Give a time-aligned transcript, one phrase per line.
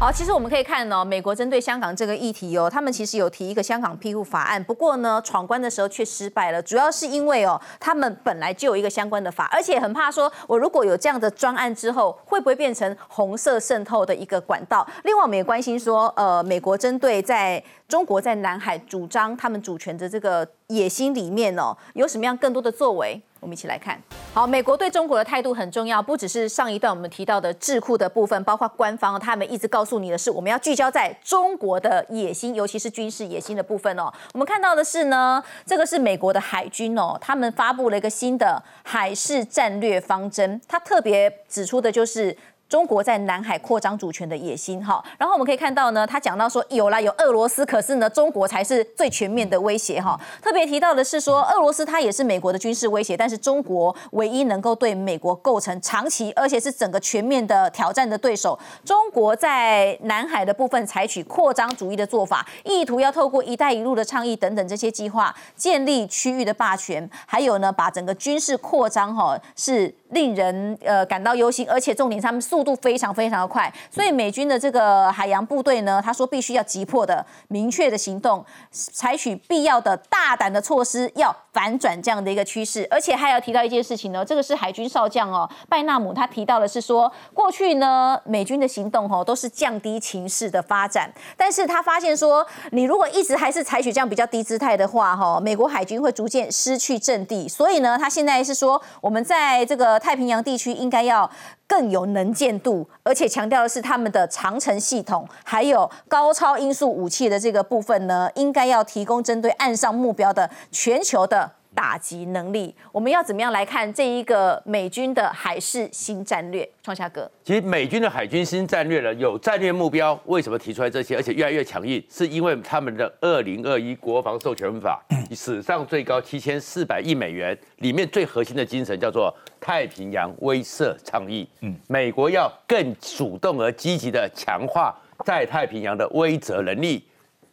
[0.00, 14.86] 好，其实我们可以看哦，美国针对香港这个议题哦，他们其实有提一个香港庇护法案，不过呢，闯关的时候却失败了，主要是因为哦，他们本来就有一个相关的法，而且很怕说，我如果有这样的专案之后，会不会变成红色渗透的一个管道？
[15.02, 23.18] 另外，我们也关心说，呃，美国针对在中国在南海主张他们主权的这个野心里面哦，有什么样更多的作为？
[23.40, 23.98] 我们一起来看。
[24.34, 34.12] 好，美国对中国的态度很重要，不只是上一段我们提到的智库的部分，包括官方他们一直告诉你的是，我们要聚焦在中国的野心，尤其是军事野心的部分哦。
[34.34, 42.36] 我们看到的是呢，这个是美国的海军哦，他们发布了一个新的海事战略方针，它特别指出的就是。
[42.68, 50.20] 中国在南海扩张主权的野心，哈，然后我们可以看到呢，他讲到说有啦，有俄罗斯，可是呢，中国才是最全面的威胁，哈。
[50.42, 58.58] 特别提到的是说，俄罗斯它也是美国的军事威胁，但是中国唯一能够对美国构成长期而且是整个全面的挑战的对手。
[58.84, 69.94] 中国在南海的部分采取扩张主义的做法，意图要透过“一带一路”的倡议等等这些计划，建立区域的霸权，还有呢，把整个军事扩张，哈，是。
[70.10, 82.84] 令人呃感到忧心，而且重点他们速速度非常非常的快，所以美军的这个海洋部队呢，他说必须要急迫的、明确的行动，采取必要的大胆的措施，要反转这样的一个趋势。
[82.90, 99.96] 而且还要提到一件事情呢，这个是海军少将哦，拜纳姆他提到的是说，过去呢美军的行动哦都是降低情势的发展，但是他发现说，你如果一直还是采取这样比较低姿态的话哈，美国海军会逐渐失去阵地，所以呢，他现在是说我们在这个。
[100.08, 101.30] 太平洋地区应该要
[101.68, 111.52] 更有能见度，而且强调的是他们的长城系统，还有高超音速武器的这个部分呢，应该要提供针对岸上目标的全球的。
[111.78, 116.68] 打击能力，我们要怎么样来看这一个美军的海事新战略？
[116.82, 120.20] 创下哥，其实美军的海军新战略呢，有战略目标。
[120.24, 122.02] 为什么提出来这些，而且越来越强硬？
[122.10, 125.00] 是因为他们的二零二一国防授权法
[125.30, 131.48] 史上最高七千四百亿美元，里面最核心的精神叫做太平洋威慑倡议。
[131.60, 134.92] 嗯，美国要更主动而积极的强化
[135.24, 137.04] 在太平洋的威慑能力。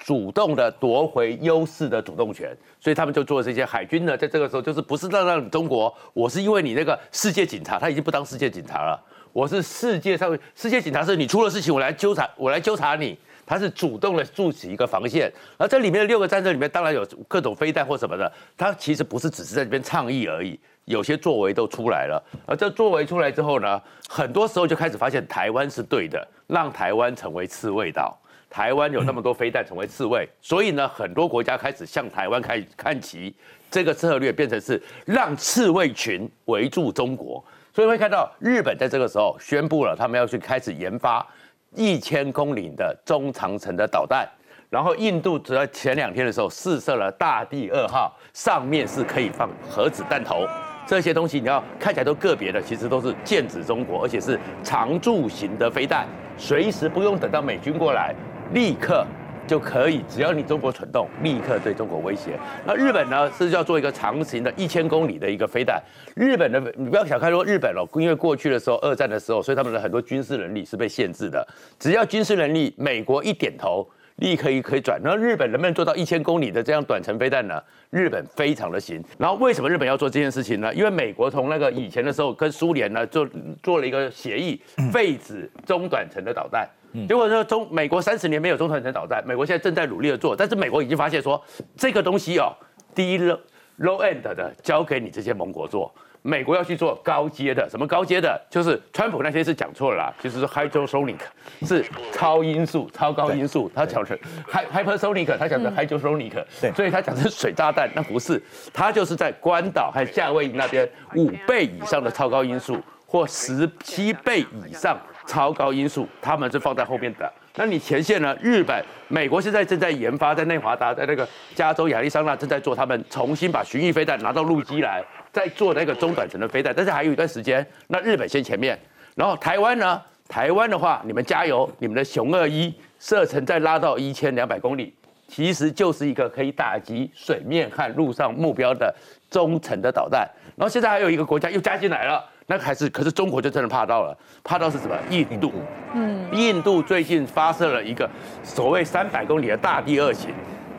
[0.05, 13.17] 主动的夺回优势的主动权，所以他们就做这些海军呢，在这个时候就是不是让让中国，我是因为你那个世界警察，他已经不当世界警察了，我是世界上世界警察，是你出了事情我来纠察，我来纠察你，
[13.47, 15.33] 他是主动的筑起一个防线。
[15.57, 22.23] 而这里面的六个战争里面，当然有各种飞弹或什么的，他其实不是只是在这边倡议而已，有些作为都出来了。
[22.45, 28.15] 而这作为出来之后呢，很多时候就开始发现台湾是对的，让台湾成为刺猬岛。
[28.55, 33.35] 台湾有那么多飞弹成为刺猬，所以呢，很多国家开始向台湾开始看齐。
[33.69, 41.27] 这个策略变成是让刺猬群围住中国，所以会看到日本在这个时候宣布了，他们要去开始研发
[41.75, 44.25] 一千公里的中长程的导弹。
[44.69, 50.47] 然后印度只在前两天的时候试射了大地二号，上面是可以放核子弹头。
[50.87, 56.07] 这些东西你要看起来都个别的，其实都是剑指中国，而且是常驻型的飞弹，
[56.37, 58.15] 随时不用等到美军过来。
[58.53, 59.05] 立刻
[59.47, 62.31] 就可以，只要你中国蠢动，立刻对中国威胁。
[62.65, 65.81] 那日本呢，是要做一个长型的一千公里的一个飞弹。
[66.15, 71.47] 日本的，你不要小看说日本哦，因为过去的时候，二战的时候，所以他们的很多军事能力是被限制的。
[71.77, 74.99] 只要军事能力，美国一点头，立刻可以转。
[75.03, 77.61] 那日本能不能做到一千公里的这样短程飞弹呢？
[77.91, 79.03] 日本非常的行。
[79.19, 80.73] 然后为什么日本要做这件事情呢？
[80.73, 83.27] 因为美国从那个以前的时候跟苏联呢，就
[83.61, 84.59] 做了一个协议，
[84.91, 86.67] 废止中短程的导弹。
[87.07, 91.41] 结果说中美国三十年没有中短程导弹，美国现在正在努力的做，但是美国已经发现说
[91.75, 92.53] 这个东西哦，
[92.93, 93.39] 第一 low
[93.79, 98.41] low end 的交给你这些盟国做，美国要去做高阶的，什么高阶的？
[98.49, 101.19] 就是川普那些是讲错了啦，其实是 hypersonic
[101.63, 104.17] 是超音速、超高音速，他讲成
[104.49, 106.31] hypersonic，他讲成 hypersonic，
[106.61, 108.41] 对，所以他讲是水炸弹，那不是，
[108.73, 114.97] 他就是在关岛和夏威夷那边五倍以上的超高音速，或十七倍以上。
[115.25, 117.31] 超高音速，他们是放在后面的。
[117.55, 118.35] 那你前线呢？
[118.41, 126.73] 日本、美国现在正在研发，在内华达，在那个加州亚利桑那正在做，他们重新把巡弋飞弹拿到陆基来，再做那个中短程的飞弹。
[126.75, 128.77] 但是还有一段时间，那日本先前面，
[129.15, 130.01] 然后台湾呢？
[130.27, 134.91] 台湾的话，你们加油，你们的雄二一射程再拉到一千两百公里，
[135.27, 138.93] 其实就是一个可以打击水面和陆上目标的
[139.29, 140.27] 中程的导弹。
[140.55, 142.25] 然后现在还有一个国家又加进来了。
[142.47, 144.95] 那还是，可是中国就真的怕到了，怕到是什么？
[145.09, 145.51] 印度，
[145.93, 148.07] 嗯，印度最近发射了一个
[148.43, 150.29] 所谓三百公里的大地二型，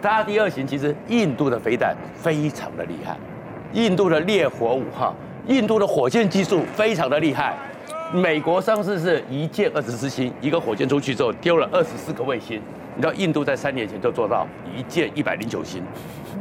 [0.00, 3.16] 大地二型其实印度的飞弹非常的厉害，
[3.72, 5.14] 印度的烈火五号，
[5.48, 7.56] 印度的火箭技术非常的厉害，
[8.12, 12.62] 美国上次是一箭二十四星，一个火箭出去之后丢了二十四个卫星。
[12.96, 15.82] 你知道印度在三年前就做到一箭一百零九星，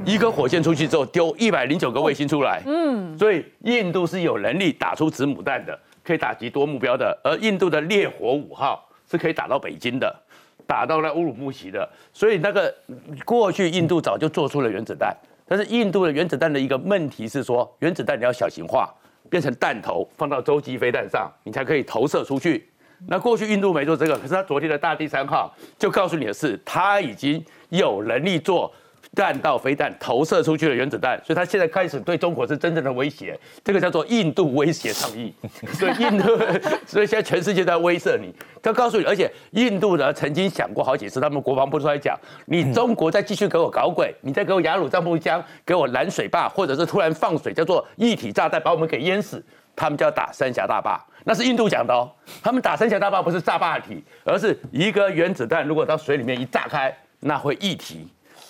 [0.05, 2.61] 一颗火箭出去之后丢一百零九个卫星出来。
[2.65, 7.19] 嗯，所以印度是有能力打出子母弹的，可以打击多目标的。
[7.25, 10.15] 而印度的烈火五号是可以打到北京的，
[10.65, 11.87] 打到那乌鲁木齐的。
[12.13, 12.73] 所以那个
[13.25, 15.13] 过去印度早就做出了原子弹，
[15.45, 18.89] 但是印度的原子弹的一个问题是说，原子弹你要小型化，
[19.29, 22.69] 变成弹头放到洲际飞弹上，你才可以投射出去。
[23.07, 28.73] 那过去印度没做这个，可是他昨天的大地三号就告诉你的是，他已经有能力做
[29.13, 35.33] 弹道飞弹投射出去的原子弹，所以他现在开始对中国是真正的威胁，这个叫做印度威胁倡议。
[35.79, 36.37] 所以印度，
[36.85, 49.41] 所以现在全世界在威慑你，他告诉你，而且印度呢曾经想过好几次，他们国防部出来讲，你中国再继续给我搞鬼，你再给我雅鲁藏布江，给我拦水坝，或者是突然放水，叫做一体炸弹把我们给淹死，
[49.75, 51.03] 他们就要打三峡大坝。
[51.27, 52.07] 那是印度讲的哦，
[52.43, 58.07] 他们打三峡大坝不是炸坝体，而是一个原子弹如果到水里面一炸开，那会溢体。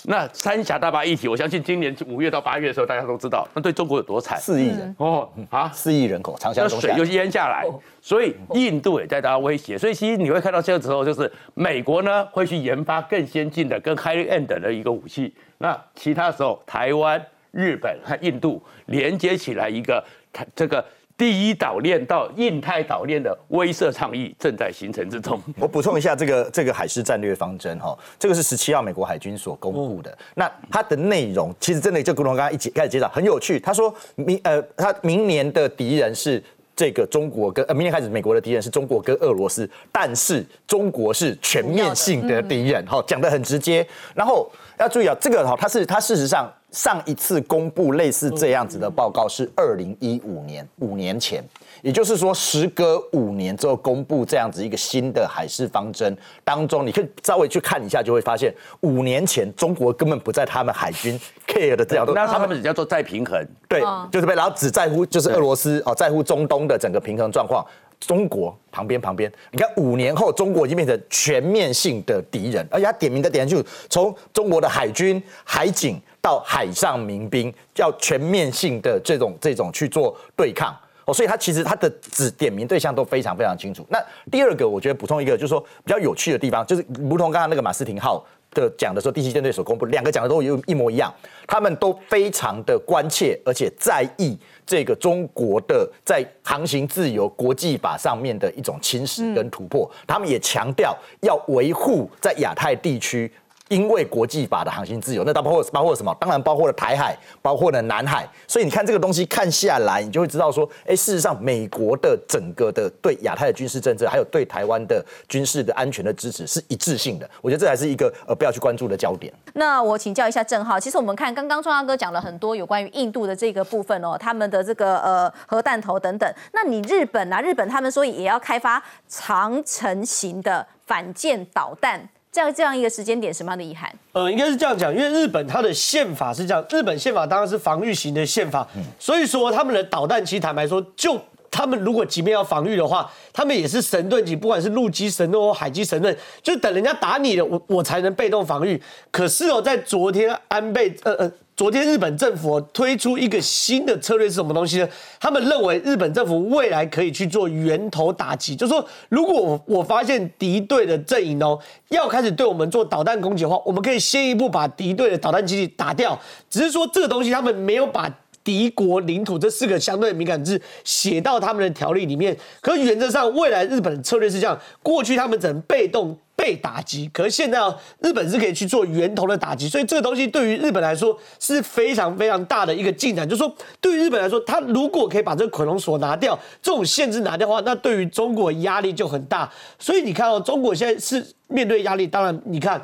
[0.07, 4.37] 那三峡大坝溢体，我相信今年五月到八月的时候，大家都知道，那对中国有多惨。
[4.37, 7.65] 四亿人哦啊，四亿人口，长江中水就淹下来，
[8.01, 9.77] 所以印度也在大威胁。
[9.77, 15.33] 所以其实你会看到这个时候，就是美国呢会去研发更先进的、更 high end 的一个武器。
[15.59, 17.19] 那其他时候，台湾、
[17.51, 20.83] 日本和印度连接起来一个台这个。
[21.17, 25.41] 第一岛链到印太岛链的威慑倡议正在形成之中。
[25.57, 30.17] 我补充一下，这个这个海事战略方针哈，这个是十七号美国海军所公布的。
[30.35, 33.59] 那它的内容其实真的就古龙刚刚一起开始介绍，很有趣。
[33.59, 36.43] 他说明呃，他明年的敌人是
[36.75, 43.87] 这个中国跟呃，明天开始美国的敌人是中国跟俄罗斯，但是中国是全面性的敌人好，讲的很直接。
[44.13, 46.51] 然后要注意啊，这个哈，它是它事实上。
[46.71, 51.41] 上一次公布类似这样子的报告是二零一五年，五年前，
[51.85, 58.51] 也就是说，时隔五年之后公布这样子一个新的海事方针当中，你可以稍微去看一下，就会发现
[58.81, 63.39] 五年前中国根本不在他们海军 care 的这样，那他们只叫做再平衡，
[63.69, 67.63] 对，就是被然后只在乎就是俄罗斯哦，在乎中东的整个平衡状况。
[67.99, 80.75] 中国旁边旁边，你看五年后，中国已经变成全面性的敌人，而且他点名的点就从中国的海军、海警到海上民兵，要全面性的这种这种去做对抗
[81.05, 83.85] 哦，所以他其实他的指点名对象都非常非常清楚。
[83.89, 91.13] 那第二个，我觉得补充一个，就是说比较有趣的地方，就是如同刚刚那个马斯廷号的讲的时候，第七舰队所公布两个讲的都有一模一样，
[91.47, 94.37] 他们都非常的关切而且在意。
[94.67, 103.31] 这个中国的在航行自由国际法上面的一种侵蚀跟突破，他们也强调要维护在亚太地区。
[103.69, 106.15] 因为国际法的航行自由，那它包括包括什么？
[106.19, 108.27] 当然包括了台海，包括了南海。
[108.47, 117.27] 所以你看这个东西看下来，你就会知道说，哎，事实上美国的整个的对亚太的军事政策，还有对台湾的军事的安全的支持是一致性的。
[117.41, 119.33] 我觉得这还是一个呃不要去关注的焦点。
[119.53, 126.31] 那我请教一下郑浩，其实我们看刚刚庄大哥讲了很多有关于印度的这个部分哦，他们的这个呃核弹头等等。
[126.53, 132.07] 那你日本啊，日本他们说也要开发长程型的反舰导弹。
[132.35, 133.89] 这样这样一个时间点，什么样的遗憾？
[134.11, 138.67] 呃，应该是这样讲，因为日本它的宪法是这样，日本宪法当然是防御型的宪法，
[138.99, 141.17] 所以说他们的导弹，其实坦白说，就
[141.49, 146.13] 他们如果即便要防御的话，他们也是神盾级，不管是陆基神盾或海基神盾，
[146.43, 148.81] 就等人家打你了，我我才能被动防御。
[149.09, 151.31] 可是哦，在昨天安倍，呃呃。
[151.55, 154.89] 昨天日本政府推出一个新的策略是什么东西呢？
[155.21, 161.57] 他们认为日本政府未来可以去做源头打击，就是说，如果我发现敌对的阵营哦
[161.87, 166.19] 要开始对我们做导弹攻击的话，我们可以先一步把敌对的导弹基地打掉。
[166.49, 168.09] 只是说这个东西他们没有把
[168.45, 172.37] 敌国领土这四个相对敏感字写到他们的条例里面。
[172.61, 176.17] 可原则上，未来日本的策略是这样：过去他们只能被动。
[176.37, 183.27] 被打击，可是现在哦，日本是可以去做源头的打击，所以这个东西对于日本来说是非常非常大的一个进展。
[183.27, 189.49] 就是说，对于日本来说，它如果可以把这个捆龙锁拿掉，这种限制拿掉的话，那对于中国压力就很大。
[189.79, 192.81] 所以你看哦，中国现在是面对压力，当然你看。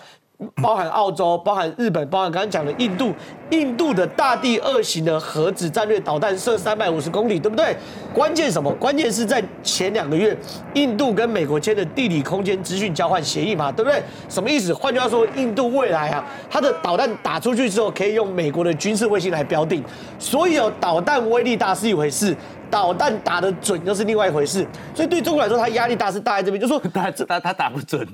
[0.61, 3.13] 包含澳洲，包含日本，包含刚刚讲的印度，
[3.51, 7.75] 印度的大地二型的核子战略导弹射三百五十公里，对不对？
[8.13, 8.71] 关键什么？
[8.73, 10.35] 关键是在前两个月，
[10.73, 14.01] 印度跟美国签的地理空间资讯交换协议嘛，对不对？
[14.27, 14.73] 什么意思？
[14.73, 19.83] 换句话说，印度未来啊，它的导弹打出去之后，可以用美国的军事卫星来标定，
[20.17, 22.35] 所以哦，导弹威力大是一回事。
[22.71, 28.07] 导弹打得准又是另外一回事，所以对中国来说，它压力大是大在这边，就说 他他他打不准，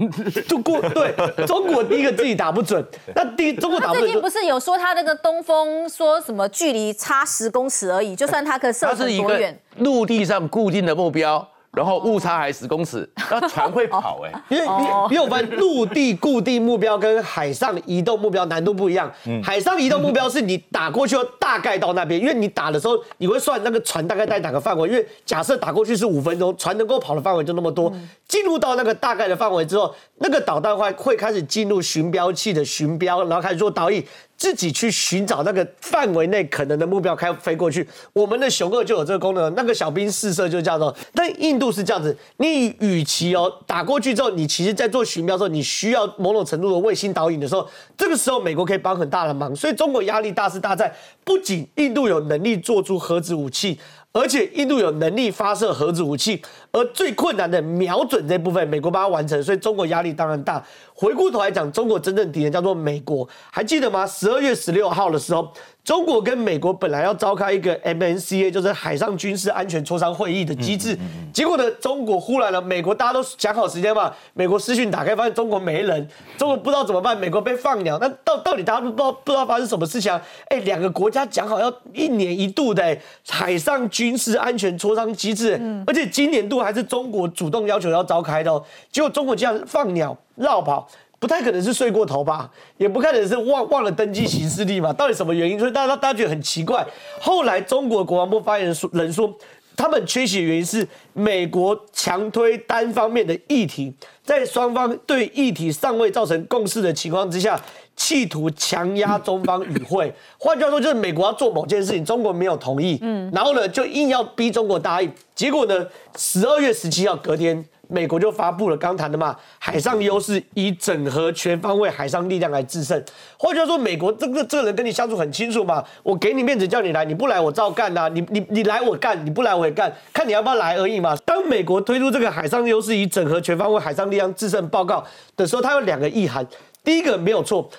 [0.50, 1.14] 就过对
[1.46, 2.84] 中国第一个自己打不准，
[3.16, 4.04] 那第中国打不准。
[4.04, 11.48] 最近不是有说他那个东风说什么距离差十公尺而已，就算他可射很多远，陆地上固定的目标。
[11.77, 19.12] 然后误差还十公尺， 那船会跑 哎、因为你你有发现陆地固定目标跟海上移动目标难度不一样。
[19.43, 27.93] 海上移动目标是你打过去后大概到那边，因为你打的时候你会算那个船大概在哪个范围，因为假设打过去是五分钟，船能够跑的范围就那么多。
[28.27, 34.03] 进入到那个大概的范围之后，那个导弹会会开始进入巡标器的巡标，然后开始做导引。
[34.38, 37.88] 自己去寻找那个范围内可能的目标，开飞过去。
[38.13, 40.96] 我们的雄二就有这个功能，那个小兵试射就叫做。
[41.13, 47.67] 但印度是这样子，你与其哦打过去之后，你其实在做巡标的时候，你需要某种程度的卫星导引的时候，
[47.98, 49.56] 这个时候美国可以帮很大的忙。
[49.56, 53.79] 所以中国压力大是大在，不仅印度有能力做出核子武器。
[54.20, 60.64] 而且印度有能力发射核子武器，而最困难的瞄准这部分，美国帮他完成，所以中国压力当然大。
[60.94, 64.08] 回过头来讲，中国真正敌人叫做美国，还记得吗？
[64.08, 65.54] 十二月十六号的时候。
[65.88, 70.98] 中国跟美国本来要召开一个 MNCA，就是海上军事安全磋商会议的机制，
[71.32, 76.06] 结果呢，中国忽然了，美国大家都讲好时间嘛，美国私讯打开发现中国没人，
[76.38, 80.22] 中国不知道怎么办，美国被放鸟，那到到底大家都不知道不知道发生什么事情啊？
[80.50, 82.98] 哎，两个国家讲好要一年一度的
[83.29, 90.86] 海上军事安全磋商机制，而且今年度还是中国主动要求要召开的，哦，结果中国竟然放鸟绕跑。
[91.20, 94.94] 不太可能是睡过头吧，也不可能是忘忘了登记行事历嘛？
[94.94, 95.58] 到底什么原因？
[95.58, 96.86] 所以大家大家觉得很奇怪。
[97.20, 99.34] 后来中国国防部发言人说，人说
[99.76, 103.92] 他们缺席的原因是美国强推单方面的议题，
[104.24, 107.60] 在双方对议题尚未造成共识的情况之下，
[107.96, 110.14] 企图强压中方与会。
[110.38, 115.12] 换句话说，就是美国要做某件事情，中国没有同意，嗯，然后呢就硬要逼中国答应。
[115.34, 117.66] 结果呢，十二月十七号隔天。
[117.89, 123.01] 美国就发布了刚谈的嘛，海上优势以整合全方位海上力量来制胜。
[123.38, 131.15] 换句话说，美国这个这个人跟你相处很清楚嘛，我给你面子叫你来，你不来我照干呐，你你你来我干，你不来我也干，看你要不要来而已嘛。
[131.25, 135.03] 当美国推出这个海上优势以整合全方位海上力量制胜报告
[135.36, 136.46] 的时候，它有两个意涵。
[136.84, 137.70] 第一个没有错，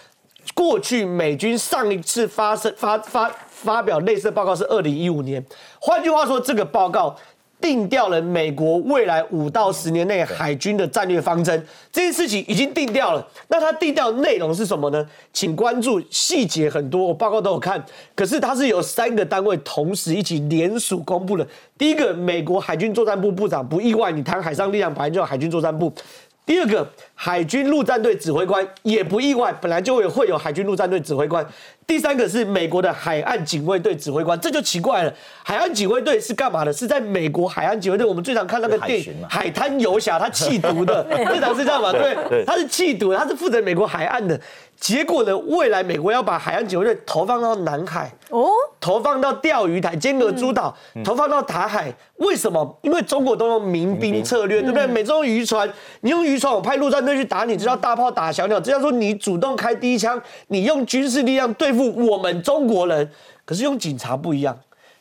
[0.54, 5.44] 过去美军上一次发生发发发表类似报告是二零一五年。
[5.78, 7.14] 换句话说，这个报告。
[7.60, 13.28] 定掉了美国未来五到十年内海军的战略方针，这件事情已经定掉了。
[13.48, 15.04] 那它定掉内容是什么呢？
[15.32, 17.84] 请关注细节很多，我报告都有看。
[18.14, 21.46] 可是它是由三个单位同时一起联署公布的。
[21.76, 25.92] 第一个，美国海军作战部部长，不意外，你谈海上力量，本来就有海军作战部。
[26.48, 31.46] 第二个，海军陆战队指挥官，也不意外，本来就会会有海军陆战队指挥官。
[31.86, 35.12] 第三个是美国的海岸警卫队指挥官，这就奇怪了。
[35.44, 36.72] 海岸警卫队是干嘛的？
[36.72, 41.92] 是在美国海岸警卫队，我们最常看那个电影《海滩游侠》，他弃毒的，最常是这样嘛？
[41.92, 44.40] 对，他是弃毒，他是负责美国海岸的。
[44.80, 48.48] 结果呢，未来美国要把海岸警卫队投放到南海，哦，
[48.80, 51.92] 投放到钓鱼台、尖阁诸岛，投放到台海。
[52.18, 52.78] 为什么？
[52.82, 54.86] 因为中国都用民兵策略，对不对？
[54.86, 55.68] 美中用渔船，
[56.02, 62.06] 你用渔船，我派陆战队去打你，这叫大炮打小鸟，这叫做你主动开第一枪，你用军事力量对付。
[62.08, 63.10] 我们中国人，
[63.44, 64.56] 可是用警察不一样。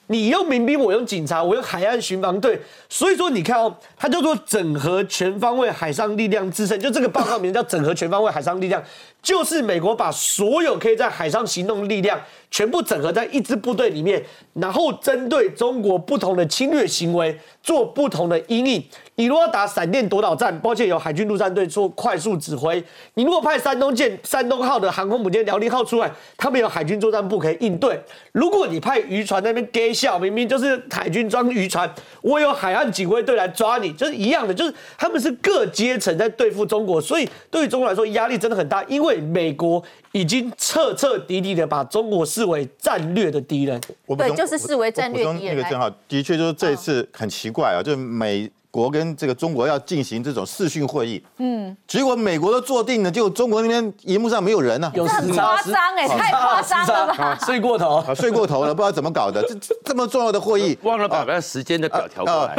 [0.08, 2.60] 你用民兵，我用警察，我用海岸巡防队。
[2.90, 8.82] 所以说，你看哦，它叫做整合全方位海上力量自胜，就这个报告名叫整合全方位海上力量，
[9.22, 12.20] 就是美国把所有可以在海上行动力量。
[12.50, 14.24] 全部整合在一支部队里面，
[14.54, 18.82] 然后针对中国不同的侵略行为做不同的阴影。
[19.20, 22.82] 你如果打闪电夺岛战，抱歉，有海军陆战队做快速指挥。
[23.16, 28.00] 你如果派山东舰、山东号的航空母舰、辽宁号出来，他们有海军作战部可以应对。
[28.32, 39.84] 如果你派渔船那边给笑，明明就是海军装渔船，我有海岸警卫队来抓你，就是一样的，就是他们是各阶层在对付中国，所以对于中国来说压力真的很大，因为美国。
[40.14, 43.80] 已经彻彻底底的把中国视为战略的敌人，
[44.18, 45.56] 对，就是视为战略敌人。
[45.56, 57.38] 那个正好，的确就是这一次很奇怪啊，就是美国跟这个中国要进行这种视讯会议，嗯，结果美国都坐定了，就中国那边荧幕上没有人呢，有很夸张哎，太夸张了吧？
[57.46, 62.54] 睡过头，睡过头了，不知道怎么搞的，这这么重要的会议，忘了把那时间的表调过来，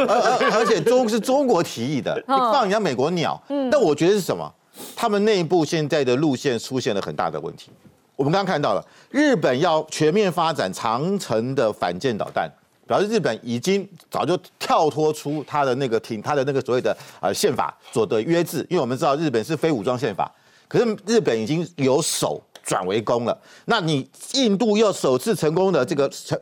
[0.53, 4.51] 而且中是中国提议的，你 放人家美国鸟，但我觉得是什么？
[4.95, 7.69] 他们内部现在的路线出现了很大的问题。
[8.15, 12.49] 我们刚刚看到了，日本要全面发展长城的反舰导弹，
[12.89, 18.65] 表示日本已经早就跳脱出它的那个挺它的那个所谓的呃宪法所的约制。
[18.67, 20.29] 因为我们知道日本是非武装宪法，
[20.67, 23.39] 可是日本已经由守转为攻了。
[23.65, 26.41] 那你印度又首次成功的这个试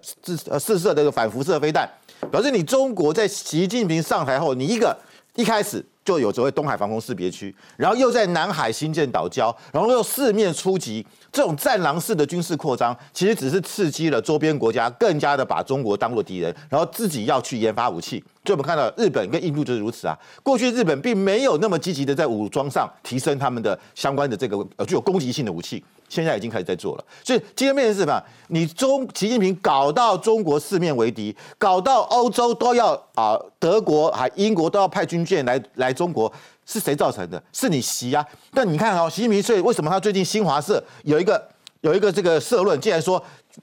[0.58, 1.90] 试射这个反辐射飞弹，
[2.32, 4.98] 表示你中国在习近平上台后，你一个
[5.36, 5.86] 一开始。
[6.08, 11.06] 就有所谓东海防空识别区，然后又在南海新建岛礁，然后又四面出击，
[11.38, 18.18] 这种战狼式的军事扩张，其实只是刺激了周边国家更加的把中国当作敌人，然后自己要去研发武器。
[18.44, 20.18] 所以我们看到日本跟印度就是如此啊。
[20.42, 27.06] 过去日本并没有那么积极的在武装上提升他们的相关的这个呃具有攻击性的武器，现在已经开始在做了。
[27.24, 28.20] 所以今天变成是什么？
[28.48, 36.34] 你中习近平搞到中国四面为敌，搞到欧洲都要啊，德国还英国都要派军舰来来中国，
[36.68, 37.42] 是谁造成的？
[37.52, 38.24] 是你习啊。
[38.54, 41.44] 但你看哦，习近平所以为什么他最近新华社有一个
[41.82, 43.20] 有一个这个社论，竟然说。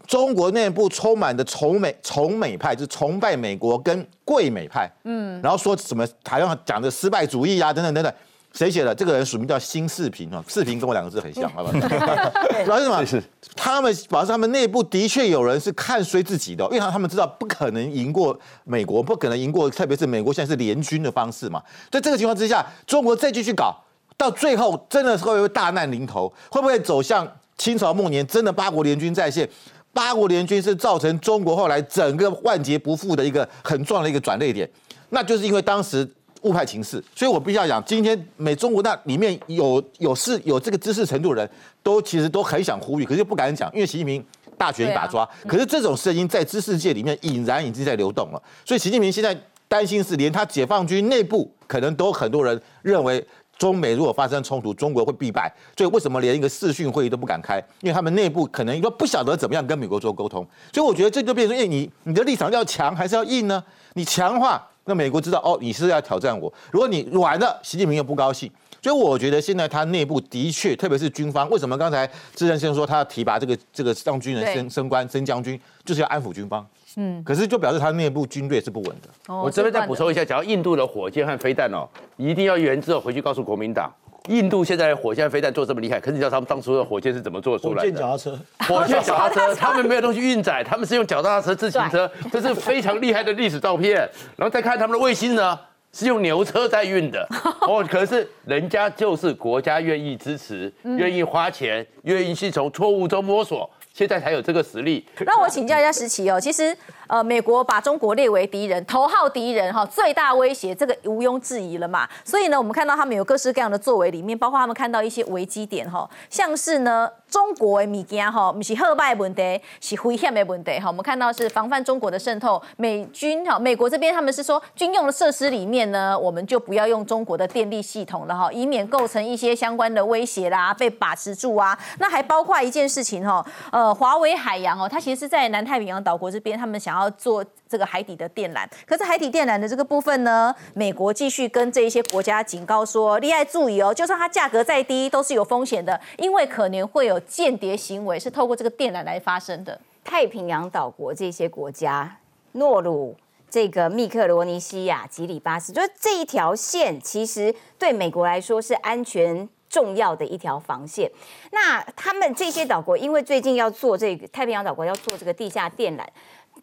[0.08, 8.12] 中国内部充满的崇美崇美派，就是崇拜美国跟贵美派，嗯，然后说什么台湾讲的失败主义啊，等等等等，
[8.54, 8.94] 谁写的？
[8.94, 11.72] 这个人署名叫新视频啊，视频跟我两个字很像，好吧？
[12.64, 13.04] 主要是什么？
[13.04, 13.22] 是
[13.56, 21.60] 他们，表示他们内部的确有人是看衰自己的，因为他们知道不可能赢过美国，不可能赢过，特别是美国现在是联军的方式嘛。
[21.90, 23.74] 在这个情况之下，中国再继续搞，
[24.16, 26.32] 到最后真的是会不会大难临头？
[26.48, 29.48] 会不会走向清朝末年，真的八国联军再现？
[29.92, 34.68] 八国联军是造成中国后来整个万劫不复的一个很重要的一个转捩点，
[35.10, 36.08] 那就是因为当时
[36.44, 41.50] 误派情势，所以我必须要讲，今天美中国那里面有有是有这个知识程度的人，
[41.82, 44.24] 都其实都很想呼吁，可是又不敢讲，因为习近平
[44.56, 49.36] 大权一把抓，可是这种声音在知识界里面隐然已经在流动了，所以习近平现在
[49.68, 53.26] 担心是连他解放军内部可能都很多人认为。
[53.56, 55.48] 中美如果发生冲突，中国会必败，
[55.78, 57.64] 所以为什么连一个视讯会议都不敢开？
[57.82, 60.44] 因为他们内部可能都不晓得怎么样跟美国做沟通。
[60.72, 63.62] 所以我觉得这就变成，哎，你你的立场要强还是要硬呢？
[63.92, 68.50] 你强化，那美国知道哦，你是要挑战我；如果你软了，习近平又不高兴。
[68.82, 76.66] 所以我觉得现在他内部的确，特别是军方，为什么刚才志仁先生说他要提拔这个这个让军人升升官升将军，就是要安抚军方。
[76.96, 79.34] 嗯，可是就表示他内部军队是不稳的。
[79.34, 81.88] 我这边再补充一下，假如印度的火箭和飞弹哦，
[82.18, 83.90] 一定要原之后回去告诉国民党，
[84.28, 87.90] 印度现在的火箭飞弹做这么厉害，可是你知道他们当初的火箭是怎么做出来的？
[87.90, 93.96] 火箭脚踏车，火箭脚踏车，他们没有东西运载，他们是用脚踏车、自行车，这是非常厉害的历史照片。
[94.36, 95.58] 然后再看他们的卫星呢，
[95.92, 97.28] 是用牛车在运的。
[97.60, 103.68] 哦，可是人家就是国家愿意支持，愿意花钱，愿意去从错误中摸索。
[103.94, 105.06] 现在才有这个实力。
[105.24, 106.76] 那我请教一下石奇哦，其实
[107.06, 112.08] 呃，美国把中国列为敌人、头号敌人哈，最大威胁，这个毋庸置疑了嘛。
[112.24, 117.08] 所以呢，我们看到他们有各式各样的作为，里面包括他们看到一些危机点哈，像是呢。
[117.26, 120.86] 中国的物件哈，不是破败问题，是危险的问题哈。
[120.86, 131.76] 我们看到是防范中国的渗透，美军哈，美国这边他们是说军用的设施里面呢，我们就不要用中国的电力系统了哈，以免构成一些相关的威胁啦，被把持住啊。
[131.98, 137.44] 那还包括一件事情哈，呃，呃华为海洋哦，它其实是在南太平洋岛国这边，他们想要做。
[137.66, 149.80] 这个海底的电缆，可是海底电缆的这个部分呢，美国继续跟这一些国家警告说，利害注意哦，就算它价格再低，都是有风险的，因为可能会有间谍行为是透过这个电缆来发生的。
[150.04, 152.18] 太平洋岛国这些国家，
[152.52, 153.16] 诺鲁、
[153.50, 161.10] 这个密克罗尼西亚、吉里巴斯，就是这一条线，其实对美国来说是安全重要的一条防线。
[161.50, 166.04] 那他们这些岛国，因为最近要做这个太平洋岛国要做这个地下电缆。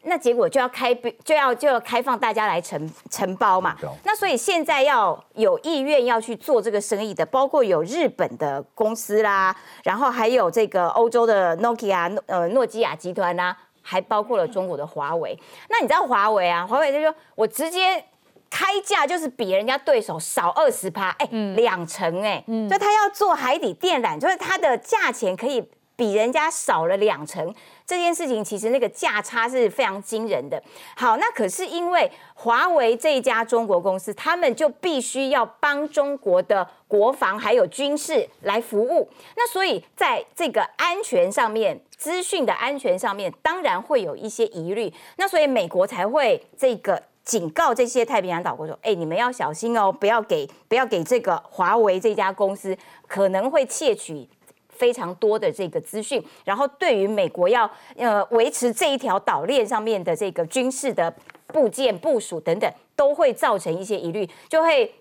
[0.04, 0.95] 那结果就要开
[1.26, 3.76] 就要就要开放大家来承承包嘛。
[4.06, 15.38] 那所以现在要有意愿要去做这个生意的，包括有日本的公司啦，然后还有这个欧洲的 Nokia 呃诺基亚集团呐，还包括了中国的华为。
[15.69, 16.65] 那你知道华为啊？
[16.65, 18.04] 华为就说我直接
[18.51, 25.63] 开价就是比人家对手少二十趴，哎，两成哎，就他要做海底电缆，就是它的价钱可以
[25.95, 27.55] 比人家少了两成。
[27.85, 30.61] 这件事情其实那个价差是非常惊人的。
[30.95, 39.09] 好，那可是因为华为这一家中国公司，他们就必须要帮中国的国防还有军事来服务。
[39.35, 44.93] 那所以在这个安全上面，资讯的安全上面，当然会有一些疑虑。
[45.17, 54.27] 那所以美国才会这个警告这些太平洋岛国说：“哎，你们要小心哦，不要给不要给这个华为这家公司可能会窃取。”
[54.69, 61.13] 非常多的这个资讯，然后对于美国要呃维持这一条岛链上面的这个军事的
[61.45, 64.91] 部件部署等等，都会造成一些疑虑，就会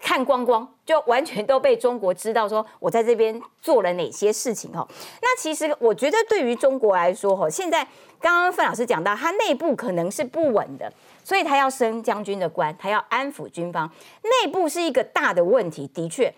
[0.00, 4.86] 看光光，就完全都被中国知道说我在这边做了哪些事情哈。
[5.20, 7.86] 那其实我觉得对于中国来说哈，现在
[8.18, 13.90] 刚刚范老师讲到，他内部可能是不稳的，所以他要升将军的官，他要安抚军方，
[14.22, 16.32] 内部是一个大的问题，的确。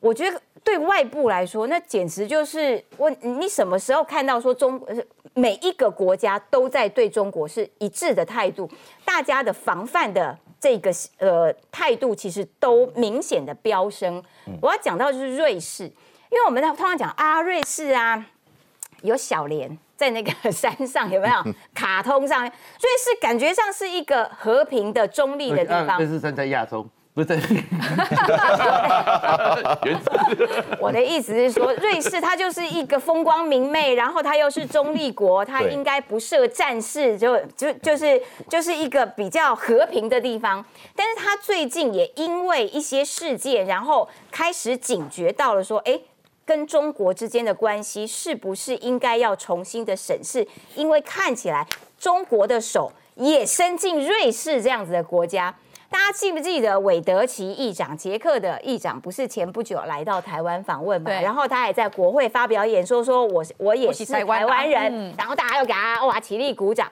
[0.00, 4.84] 我觉得对外部来说，那简直就是问你什么时候看到说中
[5.34, 8.68] 每一个国家都在对中国是一致的态度，
[9.04, 14.22] 大家的防范的这个呃态度其实都明显的飙升。
[14.60, 15.82] 我要讲到就是瑞士，
[16.30, 18.24] 因为我们通常讲啊，瑞士啊
[19.02, 21.34] 有小莲在那个 山上有没有？
[21.74, 25.98] 卡通上，瑞士感觉上是一个和平的中立的地方。
[25.98, 26.86] 瑞士山在亚洲。
[27.14, 27.28] 不是，
[30.80, 40.64] 我的意思是说，瑞士它就是一个风光明媚，然后它又是中立国，它应该不设战事，就就就是就是一个比较和平的地方。
[40.96, 46.00] 但是它最近也因为一些事件，然后开始警觉到了，说，哎，
[46.46, 50.48] 跟中国之间的关系是不是应该要重新的审视？
[50.74, 51.66] 因为看起来
[52.00, 55.54] 中国的手也伸进瑞士这样子的国家。
[55.92, 61.10] 大家记不记得韦德奇议长，捷克的议长，不是前不久来到台湾访问嘛？
[61.10, 66.90] 然后他也在国会发表演说，说我我也是台湾人，然后大家又给他哇起立鼓掌。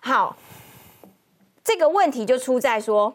[0.00, 0.34] 好，
[1.62, 3.14] 这个问题就出在说，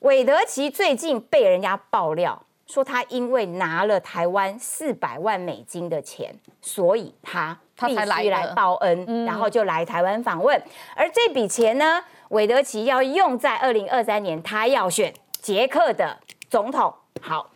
[0.00, 10.60] 韦德奇最近被人家爆料说他因为拿了台湾四百万美金的钱，所以他必须来报恩，然后就来台湾访问，
[10.96, 12.02] 而这笔钱呢？
[12.28, 16.18] 韦德奇要用在二零二三年，他要选捷克的
[16.50, 16.94] 总统。
[17.20, 17.50] 好，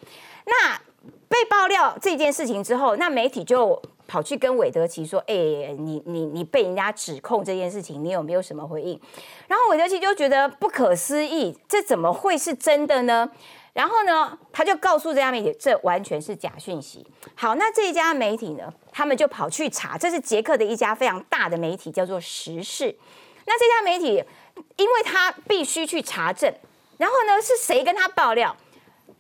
[0.47, 0.77] 那
[1.29, 5.35] 被爆料这件事情之后，那媒体就跑去跟韦德奇说：“哎，
[5.79, 9.01] 你你你被人家指控这件事情，你有没有什么回应？”
[9.49, 13.31] 然后韦德奇就觉得不可思议，这怎么会是真的呢？
[13.73, 17.07] 然后呢，他就告诉这家媒体，这完全是假讯息。
[17.35, 22.85] 好，那这一家媒体呢，他们就跑去查，这是捷克的一家非常大的媒体，叫做《时事》。
[23.47, 24.25] 那这家媒体。
[24.77, 26.53] 因为他必须去查证，
[26.99, 28.57] 然后呢，是谁跟他爆料？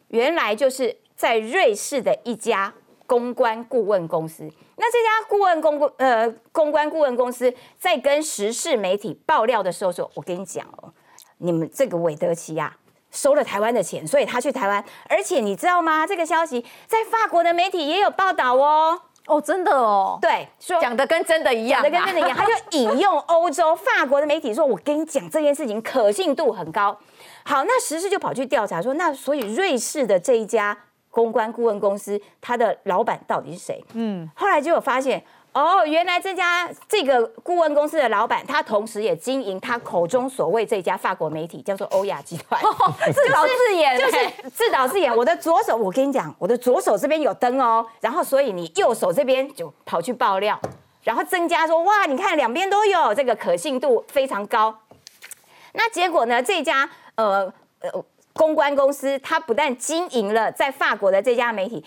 [0.09, 2.73] 原来就是在瑞士的一家
[3.07, 4.51] 公关顾问公司。
[4.77, 10.93] 那这家顾问公呃公关顾问公司在跟时事媒体爆料的时候说：“我跟你讲哦，
[11.39, 12.77] 你们这个韦德奇呀，
[13.11, 14.85] 收了台湾的钱，所以他去台湾。
[15.09, 16.07] 而且你知道吗？
[16.07, 26.99] 这个消息在法国的媒体也有报道哦。”哦，真的哦，对，说讲的跟真的一样，讲的跟真的一样，他就引用欧洲、法国的媒体说：“我跟你讲，这件事情可信度很高。”
[27.45, 30.77] 好，那时事就跑去调查说：“那所以瑞士的这一家
[31.11, 35.25] 公关顾问公司，他的老板到底是谁？”嗯，后来就有发现。
[35.53, 42.59] 哦，原来这家这个顾问公司的老板，他同时也经营他口中所谓这家法国媒体，叫做欧亚集团，
[43.13, 45.15] 自导自演，就是自导自演。
[45.15, 50.59] 我的左手，我跟你讲，我的左手这边有灯哦，然后所以你右手这边就跑去爆料，
[51.03, 54.75] 然后增加说，哇，你看两边都有，这个可信度非常高。
[55.75, 61.85] 那结果呢，这家呃呃公关公司，他不但经营了在法国的这家媒体，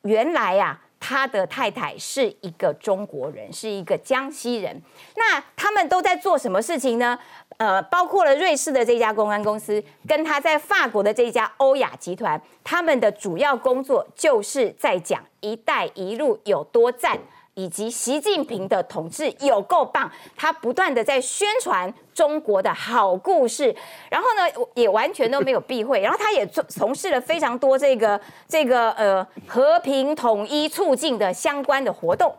[0.00, 0.80] 原来呀。
[1.04, 4.80] 他的太太是一个中国人，是一个江西人。
[5.16, 7.18] 那他们都在做什么事情呢？
[7.56, 17.18] 呃，包括了瑞士的这家公关公司，跟他在法国的这家欧亚集团，他们的主要工作就是在讲“一带一路”有多赞。
[17.54, 23.74] 以及习近平的统治有够棒，他不断的在宣传中国的好故事，
[24.10, 32.34] 然后呢也完全都没有避讳，然后他也从从事了非常多这个这个呃和平统一促进的相关的活动。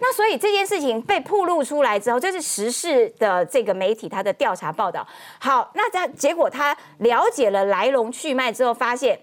[0.00, 5.06] 那所以这件事情被曝露出来之后，这是时事的这个媒体他的调查报道。
[5.38, 9.18] 好，那他结果他了解了来龙去脉之后，发现。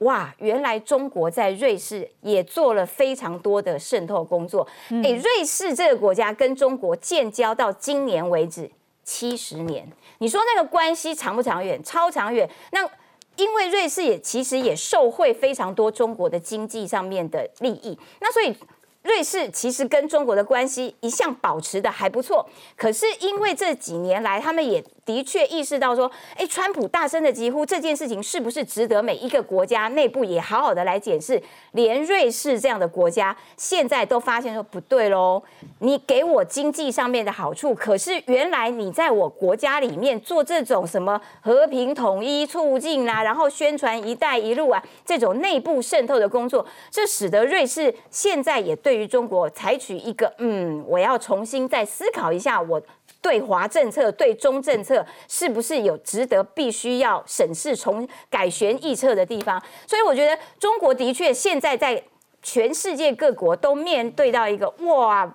[0.00, 4.66] 哇，原来中国在瑞士也做了非常多的渗透工作。
[4.90, 8.70] 哎，瑞士这个国家跟中国建交到今年为止
[9.02, 11.82] 七十年，你说那个关系长不长远？
[11.82, 12.48] 超长远。
[12.72, 12.88] 那
[13.36, 18.54] 因为瑞士也其实也受惠非常多中国的经济上面的利益，那所以。
[19.02, 31.42] 瑞士其实跟中国的关系一向保持的还不错，可是因为这几年来，他们也的确意识到说，哎，川普大声的疾呼这件事情是不是值得每一个国家内部也好好的来检视？
[31.72, 35.40] 连瑞士这样的国家现在都发现说不对喽，
[35.78, 48.76] 你给我经济上面的好处，可是原来你在我国家里面做这种什么和平统一促进啊，然后宣传“一带一路”啊这种内部渗透的工作，这使得瑞士现在也。
[48.82, 52.80] 对于中国采取一个嗯，我要重新再思考一下，我
[53.22, 59.62] 对华政策、对中政策是不是有值得必须要审视、重改弦易辙的地方？
[59.86, 62.02] 所以我觉得中国的确现在在
[62.42, 65.26] 全世界各国都面对到一个哇，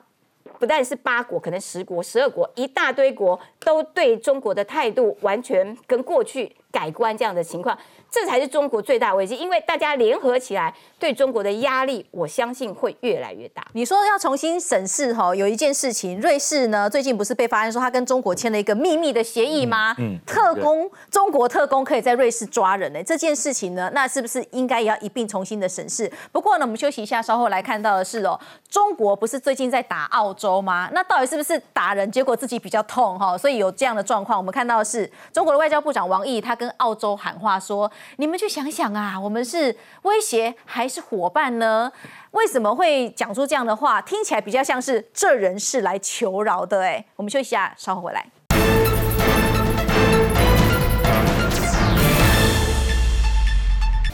[0.60, 6.56] 不但是八国，可能十国、十二国，一大堆国都对中国的态度完全跟过去。
[6.76, 7.78] 改观这样的情况，
[8.10, 9.36] 这才是中国最大危机。
[9.36, 13.66] 因为大家联合起来对中国的压力，我相信会越来越大。
[13.74, 19.96] 你说要重新审视哈，有一件事情，瑞士呢最近不是被发现说他跟中国签了一个秘密的协议吗？
[19.98, 26.12] 嗯，特工中国特工可以在瑞士抓人呢，这件事情呢，那是不是应该也要一并重新的审视？
[26.32, 28.40] 不过呢，我们休息一下，稍后来看到的是哦，
[28.70, 30.90] 中国不是最近在打澳洲吗？
[30.94, 33.38] 那到底是不是打人，结果自己比较痛哈？
[33.38, 41.92] 所以有这样的状况，我们看到的是中国的外交部长王毅，他跟澳洲喊话说：“你们去想想啊，我们是威胁还是伙伴呢？
[42.32, 44.02] 为什么会讲出这样的话？
[44.02, 48.26] 听起来比较像是这人是来求饶的。”哎，我们休息一下，稍后回来。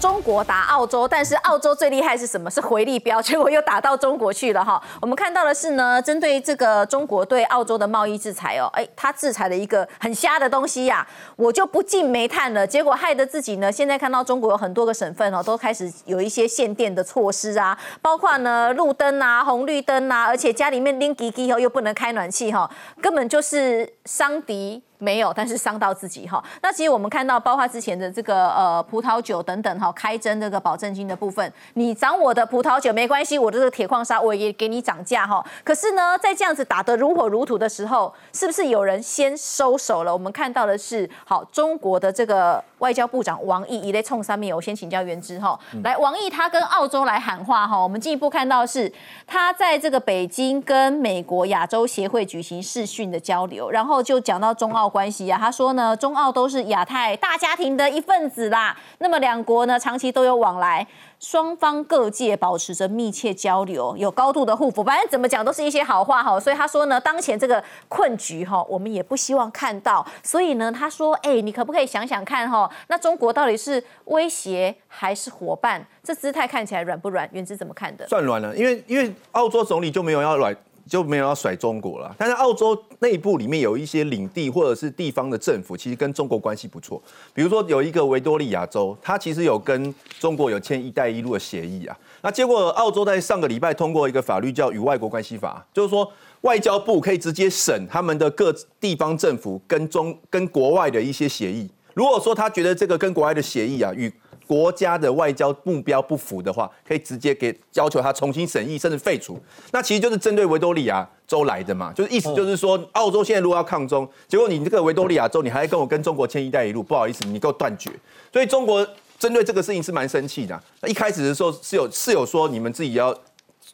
[0.02, 2.50] 中国打澳洲，但是澳洲最厉害是什么？
[2.50, 4.82] 是回力标，结果又打到中国去了哈。
[5.00, 22.68] 我们看到的是呢，针对这个中国对澳洲的贸易制裁哦，哎，他制裁了一个很瞎的东西呀，我就不进煤炭了，结果害得自己呢，现在看到中国有很多个省份哦，都开始有一些限电的措施啊，包括呢路灯啊、红绿灯啊，而且家里面拎机机哦又不能开暖气哈，
[23.00, 24.82] 根本就是伤敌。
[25.02, 26.42] 没有，但是伤到自己哈。
[26.62, 35.44] 那其实我们看到，包括之前的这个呃葡萄酒等等哈，开征这个保证金的部分，你涨我的葡萄酒没关系，我的这个铁矿砂我也给你涨价哈。
[35.64, 40.14] 可是呢，在这样子打得如火如荼的时候，是不是有人先收手了？
[40.14, 45.60] 我们看到的是，好，中国的这个外交部长王毅一类冲上面，我先请教袁之哈。
[45.84, 47.82] 来，王毅他跟澳洲来喊话哈。
[47.82, 48.92] 我们进一步看到是
[49.26, 54.91] 他在这个北京跟美国亚洲协会举行视讯的交流，然后就讲到中澳。
[54.92, 58.78] 关系啊，他说呢，中澳都是亚太大家庭的一份子啦。
[59.00, 60.86] 那么两国呢，长期都有往来，
[61.20, 64.84] 双方各界保持着密切交流，有高度的互补。
[64.84, 66.40] 反正怎么讲都是一些好话哈。
[66.40, 70.06] 所以他说呢，当前这个困局哈，我们也不希望看到。
[70.22, 75.82] 所以呢，他说，哎，你可不可以想想看哈，那中国到底是威胁还是伙伴？
[76.04, 77.30] 这姿态看起来软不软？
[77.32, 78.08] 原之怎么看的？
[78.08, 80.56] 算软了，因为因为澳洲总理就没有要软。
[80.92, 87.02] 就没有要甩中国了，但是澳洲内部里面有一些领地或者是地方的政府，其实跟中国关系不错。
[87.34, 91.98] 比如说有一个维多利亚州，它其实有跟中国有签“一带一路”的协议啊。
[92.22, 101.70] 那结果澳洲在上个礼拜通过一个法律叫《与外国关系法》，就是说外交部可以直接审他们的各地方政府跟中跟国外的一些协议。
[101.94, 104.12] 如果说他觉得这个跟国外的协议啊与
[104.52, 109.40] 国家的外交目标不符的话，可以直接给要求他重新审议，甚至废除。
[109.72, 117.90] 那其实就是针对维多利亚州来的嘛，就是意思就是说，澳洲现在如果要抗中，结果你这个维多利亚州，你还跟我跟中国签一带一路，不好意思，你给我断绝。
[118.34, 118.86] 所以中国
[119.18, 120.62] 针对这个事情是蛮生气的。
[120.82, 123.18] 那一开始的时候是有是有说你们自己要。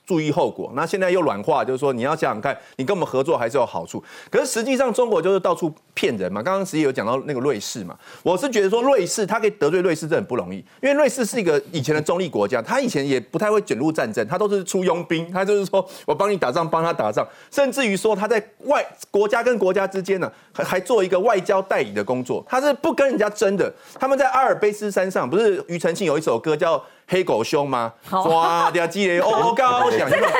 [0.08, 4.02] 注意后果，那现在又软化，就是说你要想想看，你跟我们合作还是有好处。
[4.32, 6.42] 可是实际上中国就是到处骗人嘛。
[6.42, 7.94] 刚刚实际有讲到那个瑞士嘛，
[8.24, 23.70] 我是觉得说瑞士他可以得罪瑞士这很不容易，因为瑞士是一个以前的中立国家，他以前也不太会卷入战争，他都是出佣兵，他就是说我帮你打仗，帮他打仗，甚至于说他在外国家跟国家之间呢，还还做一个外交代理的工作，他是不跟人家争的。
[24.00, 26.82] 他们在阿尔卑斯山上，不是庾澄庆有一首歌叫。
[27.08, 27.92] 黑狗兄吗？
[28.12, 29.20] 哇，掉鸡嘞！
[29.20, 30.34] 哦， 刚刚我想，真的是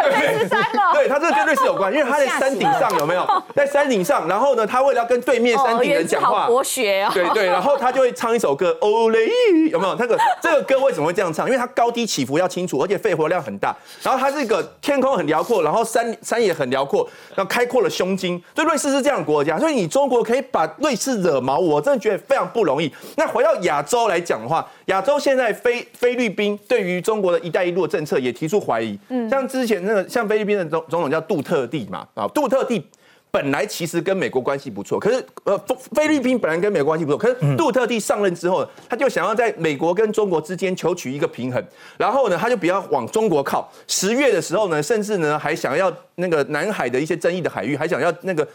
[0.00, 0.92] 阿尔卑斯山哦。
[0.94, 3.26] 对，他这个跟瑞士有关，因为他在 山顶上，有没有？
[3.56, 7.10] 在山顶上，然后呢，他为了要跟对面山顶人讲话，博学哦。
[7.12, 9.28] 对对，然后他就会唱一首歌， 哦嘞，
[9.70, 9.96] 有没有？
[9.98, 11.46] 那个这个歌为什么会这样唱？
[11.46, 13.74] 因为它高低起伏要清楚，而且肺活量很大。
[14.02, 18.40] 然后它是一个天空很辽阔，然后山山也很辽阔，然后开阔了胸襟。
[18.54, 22.92] 所以瑞士是这样的国家，所以你中国可以把瑞士惹毛，我真的觉得非常不容易。
[23.16, 26.12] 那回到亚洲来讲的话，亚洲现在非非。
[26.12, 32.86] 菲律宾对于中国的一带一路政策也提出怀疑，嗯，像之前那个像菲律宾的总总统叫杜特地嘛，啊，杜特地
[33.30, 35.58] 本来其实跟美国关系不错，可是呃
[35.94, 41.64] 菲律宾本来跟美国关系不错，可是杜特地上任之后，他就想要在美国跟中国之间求取一个平衡，
[41.96, 43.66] 然后呢，他就比较往中国靠。
[43.88, 48.46] 十月的时候呢，甚至呢还想要那个南海的一些争议的海域，还想要那个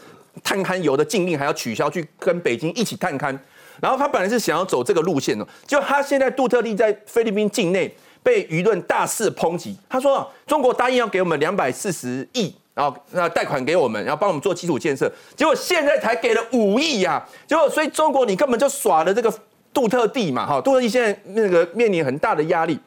[0.44, 3.36] 探勘油的禁令还要取消，去跟北京一起探勘。
[3.82, 9.78] 然后他本来是想要走这个路线的，就他现在杜特地在菲律宾境内被舆论大肆抨击。
[9.90, 17.24] 他说中国答应要给我们两百四十亿，然后那贷款给我们，然后帮我们做基础建设，结果现在才给了五亿呀！
[17.46, 19.34] 结果所以中国你根本就耍了这个
[19.74, 22.80] 杜特地嘛，哈，杜特地现在那个面临很大的压力。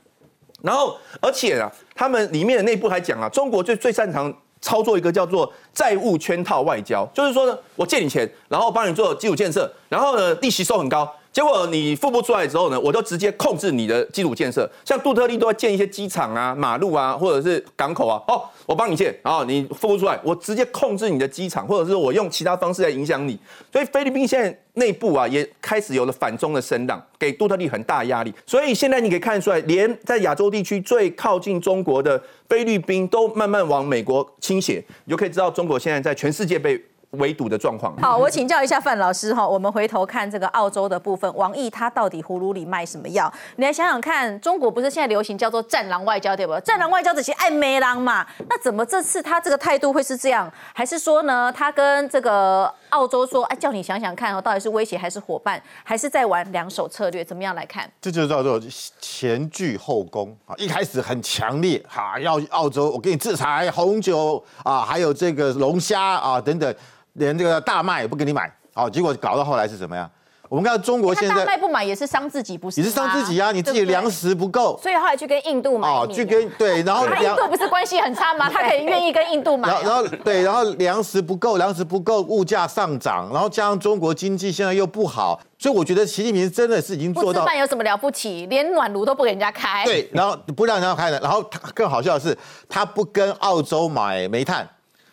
[0.62, 4.33] 然后而且啊，他们里面的内部还讲啊，中国最最擅长。
[4.60, 23.38] 操作一个叫做债务圈套外交，就是说呢，我借你钱，然后帮你做基础建设，然后呢，利息收很高，结果你付不出来之后呢，我就直接控制你的基础建设，像杜特利都要建一些机场啊、马路啊，或者是港口啊，哦，我帮你建，然后你付不出来，我直接控制你的机场，或者是我用其他方式来影响你。
[23.72, 28.34] 所以菲律宾现在内部啊也开始有了反中的声浪，给杜特利很大压力。
[28.44, 36.82] 所以现在你可以看出来，连在亚洲地区最靠近中国的菲律宾都慢慢往美国倾斜，你就可以知道中国现在在全世界被。
[37.12, 37.96] 围堵的状况。
[37.96, 43.32] 好，我请教一下范老师哈，我们回头看这个澳洲的部分，王毅他到底葫芦里卖什么药？
[43.56, 46.58] 你来想想看，中国不是现在流行叫做“战狼外交”对不？
[46.60, 50.50] 战狼外交这些爱梅狼嘛，那怎么这次他这个态度会是这样？
[50.72, 57.24] 还是说呢，他跟这个澳洲说，哎，叫你想想看哦，到底是威胁还是伙伴，还是在玩两手策略？
[57.24, 57.90] 怎么样来看？
[58.00, 58.60] 这就叫做
[59.00, 60.54] 前倨后攻啊！
[60.56, 66.72] 一开始很强烈哈，要澳洲我给你制裁红酒啊，还有这个龙虾啊等等。
[67.14, 70.10] 连这个大麦也不给你买，好，结果搞到后来是怎么样？
[70.48, 72.80] 我们看到中国现在大麦不买也是伤自己，不是？
[72.80, 73.52] 也是伤自己啊！
[73.52, 75.86] 你自己粮食不够，所以后来去跟印度买。
[75.86, 78.50] 哦，去跟对，然后印度不是关系很差吗？
[78.52, 79.68] 他可以愿意跟印度买。
[79.68, 87.42] 然后对，然后粮食不够，粮食不够，物价上涨，然后加上中国经济现在又不好，所以我觉得习近平真的是已经做到。
[87.42, 88.46] 不吃饭有什么了不起？
[88.46, 89.84] 连暖炉都不给人家开。
[89.84, 92.36] 对，然后不让人家开的，然后他更好笑的是，
[92.68, 94.68] 他不跟澳洲买煤炭。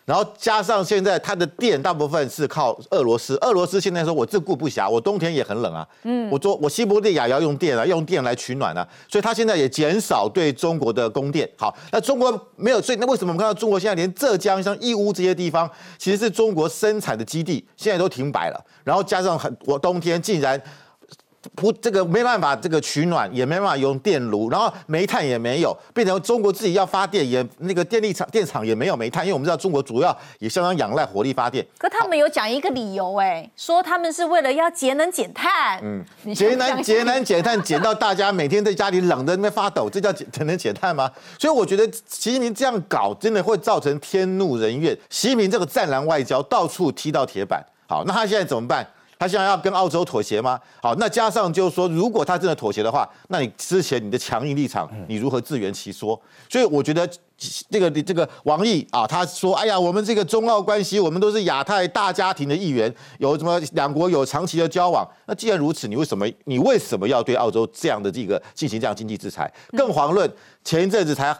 [0.08, 11.46] 然后加上现在它的电大部分是靠俄罗斯，俄罗斯现在说我自顾不暇，我冬天也很冷啊，嗯，我做我西伯利亚要用电啊，用电来取暖啊，所以它现在也减少对中国的供电。
[11.58, 18.58] 好，那中国没有，所以那为什么我们看到中国现在连浙江像义乌这些地方，其实是中国生产的基地，现在都停摆了。
[18.82, 20.58] 然后加上很我冬天竟然。
[21.54, 31.66] 不，这个没办法，这个取暖也没办法用电炉，然后煤炭也没有，变成中国自己要发电也那个电力厂电厂也没有煤炭，因为我们知道中国主要也相当仰赖火力发电。
[31.78, 35.80] 可他们有讲一个理由，哎，说他们是为了要节能减碳。
[35.82, 41.10] 嗯，节能节能减碳，减到大家每天在家里冷的那边发抖，这叫节能减碳吗？
[41.38, 44.96] 所以我觉得习近平这样搞，真的会造成天怒人怨。
[45.10, 48.86] 习近平这个战狼外交到处踢到铁板，好，那他现在怎么办？
[49.18, 50.60] 他现在要跟澳洲妥协吗？
[50.80, 56.20] 好，那加上就是说，如果他真的妥协的话，那你之前你的强硬立场，你如何自圆其说？
[56.48, 57.08] 所以我觉得
[57.68, 65.04] 这个这个王毅啊，他说：“哎呀，我们这个中澳关系，我们都是亚太大家庭的一员，有什么两国有长期的交往。
[65.26, 69.52] 那既然如此，你为什么你为什么要对澳洲这样的这个进行这样经济制裁？
[69.76, 70.30] 更遑论
[70.62, 71.36] 前一阵子才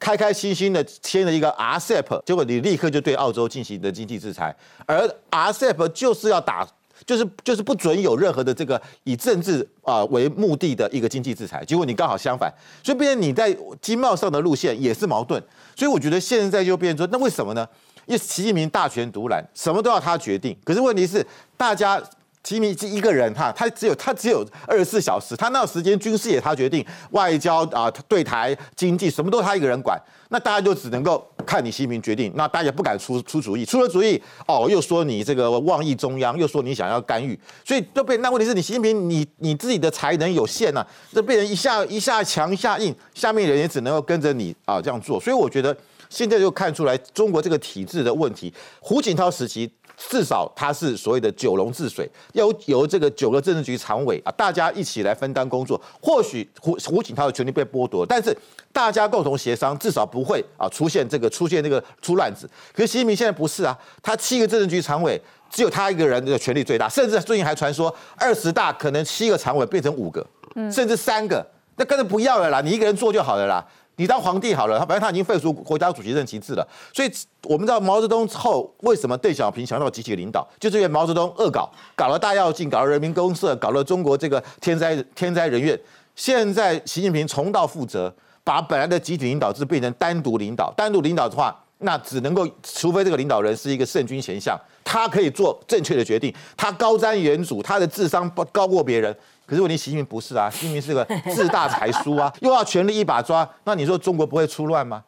[0.00, 4.54] 开开心心的签了一个 RCEP，结果你立刻就对澳洲进行的经济制裁，
[4.86, 6.66] 而 RCEP 就是要打。”
[7.10, 12.52] 就是就是不准有任何的这个以政治啊为目的的一个经济制裁，结果你刚好相反，
[12.84, 15.42] 所以变成你在经贸上的路线也是矛盾，
[15.74, 17.66] 所以我觉得现在就变成说，那为什么呢？
[18.06, 22.00] 因为习近平大权独揽，什么都要他决定，可是问题是大家。
[22.42, 30.00] 习近平一个人哈，他只有他只有二十四小时，他那时间军事也他决定，外交啊对台经济什么都他一个人管，
[30.30, 45.76] 那大家就只能够看你习近平决定，那大家也不敢出出主意，出了主意哦又说你这个妄议中央，又说你想要干预，所以就被那问题是你习近平你你自己的才能有限呐，这被人一下一下强下硬，下面人也只能够跟着你啊这样做，所以我觉得
[46.08, 49.70] 现在就看出来中国这个体制的问题，胡锦涛时期。
[50.08, 55.80] 至少他是所谓的九龙治水，要由这个九个政治局常委啊，大家一起来分担工作。
[56.00, 58.34] 或许胡胡锦涛的权利被剥夺，但是
[58.72, 62.48] 大家共同协商，至少不会啊出现这个出现那个出乱子。
[62.72, 70.26] 可是习近平现在不是啊，他七个政治局常委只有他一个人的权力最大，甚至最近还传说二十大可能七个常委变成五个，
[70.72, 73.64] 甚至三个，那根本不要了啦，你一个人做就好了啦。
[74.00, 85.78] 你当皇帝好了，他反正他已经废除国家主席任期制了，所以我们知道毛泽东后为什么邓小平强调集体领导，就是因为毛泽东恶搞，搞了大跃进，搞了人民公社，搞了中国这个天灾天灾人怨。
[86.16, 88.10] 现在习近平重蹈覆辙，
[88.42, 99.14] 把本来的集体领导制变成单独领导，单独领导的话，那只能够除非这个领导人是一个圣君贤相，他可以做正确的决定，他高瞻远瞩，他的智商高过别人。
[99.50, 105.02] 可是问题，习近平不是啊，习近平是个自大才疏啊， 又要权力一把抓，那你说中国不会出乱吗？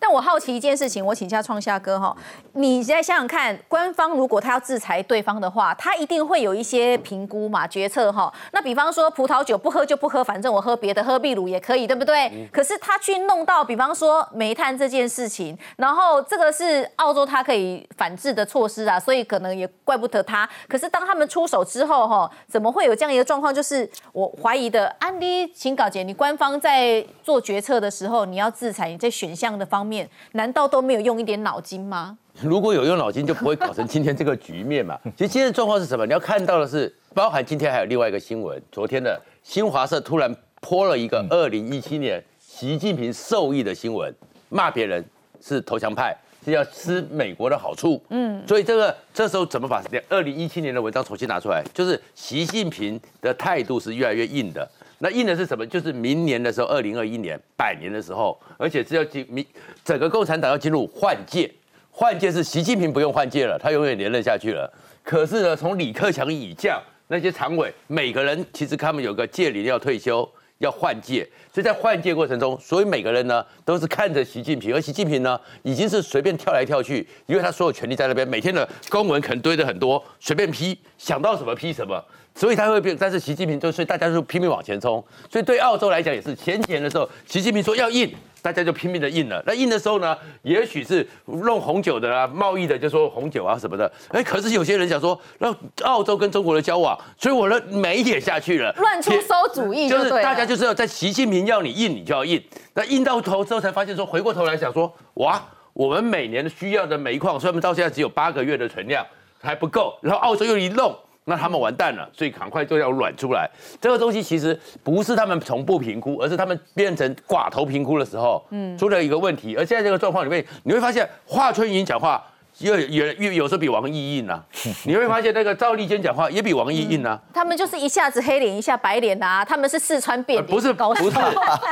[0.00, 2.16] 但我好奇一件事情，我请教创夏哥哈，
[2.52, 8.32] 你再想想看，官方如果他要制裁对方的话，他一定会有一些评估嘛、决策哈。
[8.52, 12.48] 那比方说葡萄酒不喝就不喝，反正我喝别的，喝秘鲁也可以，对不对？
[12.52, 20.48] 可是他去弄到，比方说煤炭这件事情，然后这个是澳洲他可以反制的措施啊，所以可能也怪不得他。
[20.68, 23.52] 可是当他们出手之后哈，怎么会有这样一个状况？
[23.52, 29.87] 就是我怀疑的，安迪，请稿姐，你官方在做决策的时候，你要制裁，你在选项的方。
[29.87, 29.87] 面
[30.32, 32.18] 难道都没有用一点脑筋吗？
[32.42, 34.96] 如果有用脑筋，就不会搞成今天这个局面嘛。
[35.16, 36.06] 其实今天的状况是什么？
[36.06, 44.14] 你要看到的是，包含今天还有另外一个新闻，昨天的新华社突然泼了一个二零一七年习近平受益的新闻，
[44.48, 45.04] 骂别人
[45.40, 46.16] 是投降派，
[46.48, 48.02] 是要吃美国的好处。
[48.08, 51.62] 嗯，所以这个这时候怎么把二零一七年的文章重新拿出来？
[51.74, 54.66] 就是习近平的态度是越来越硬的。
[55.00, 55.64] 那硬的是什么？
[55.66, 59.44] 就是明年的时候，二零二一年百年的时候，而且是要进明
[59.84, 61.48] 整个共产党要进入换届，
[61.90, 64.72] 换届是习近平不用换届了，他永远连任下去了。
[65.04, 70.28] 可是呢，从李克强以降那些常委，每个人其实他们有个届龄要退休，
[70.58, 82.04] 要换届，所以在换届过程中，所以每个人呢都是看着习近平，而习近平呢已经是随便跳来跳去，因为他所有权力在那边，每天的公文可能堆的很多，随便批，想到什么批什么。
[82.38, 85.04] 所以他会变，但是习近平就所以大家就拼命往前冲。
[85.28, 89.42] 所以对澳洲来讲也是，前几年的时候，习近平说要印，大家就拼命的印了。
[89.44, 93.90] 那印的时候呢，也许是弄红酒的啊，贸易的就说红酒啊什么的。
[94.10, 102.40] 哎，可是有些人想说，那澳洲跟中国的交往，所以我的煤也下去了，乱出馊主意，就是大家就是要在习近平要你印，你就要印。
[102.74, 109.04] 那印到头之后才发现说，回过头来想说，哇，我们每年需要的煤矿，所以我们到现在只有八个月的存量
[109.40, 110.96] 还不够，然后澳洲又一弄。
[111.28, 113.48] 那他们完蛋了，所以赶快就要软出来。
[113.80, 119.54] 这个东西其实不是他们从不评估，而是他们变成寡头评估的时候，嗯，出了一个问题。
[119.54, 122.24] 而现在这个状况里面，你会发现华春莹讲话
[122.60, 124.42] 越越越有时候比王毅硬啊。
[124.86, 127.20] 你会发现那个赵立坚讲话也比王毅硬啊。
[127.34, 131.10] 他们就是一下子黑脸一下白脸啊，他们是四川变不是不是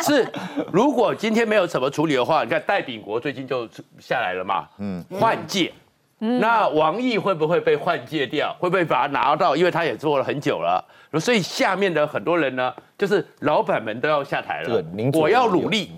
[0.05, 0.29] 是，
[0.71, 3.67] 如果今天没有怎么处理的话，你看戴秉国最近就
[3.99, 5.73] 下来了嘛，嗯，换届。
[6.19, 8.57] 那王毅会不会被换届掉？
[8.59, 9.55] 会不会把他拿到？
[9.55, 10.83] 因为他也做了很久了，
[11.21, 14.85] 所以下面的很多人呢，就是老板们都要下台了。
[15.12, 15.91] 我要努力。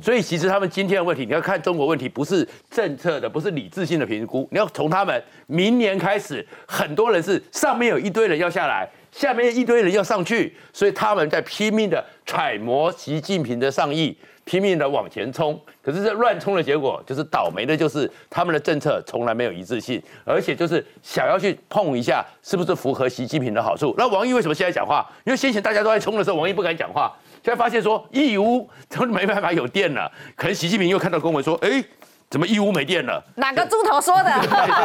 [0.00, 4.48] 所以其实他们今天的问题，你要看中国问题，不是政策的，不是理智性的评估。
[4.50, 14.16] 你要从他们明年开始，很多人是上面有一堆人要下来，下面一堆人要上去，所以他们在拼命的揣摩习近平的上意。
[14.44, 23.94] 拼命的往前冲，可是这乱冲的结果就是倒霉的，就是他们的政策从来没有一致性，而且就是想要去碰一下是不是符合习近平的好处。
[23.96, 25.08] 那王毅为什么现在讲话？
[25.24, 27.12] 因为先前大家都在冲的时候，王毅不敢讲话，
[27.44, 31.82] 现在发现说义乌都没办法有电了，可能习近平又看到公文说，哎，
[32.28, 33.22] 怎么义乌没电了？
[33.36, 34.30] 哪个猪头说的？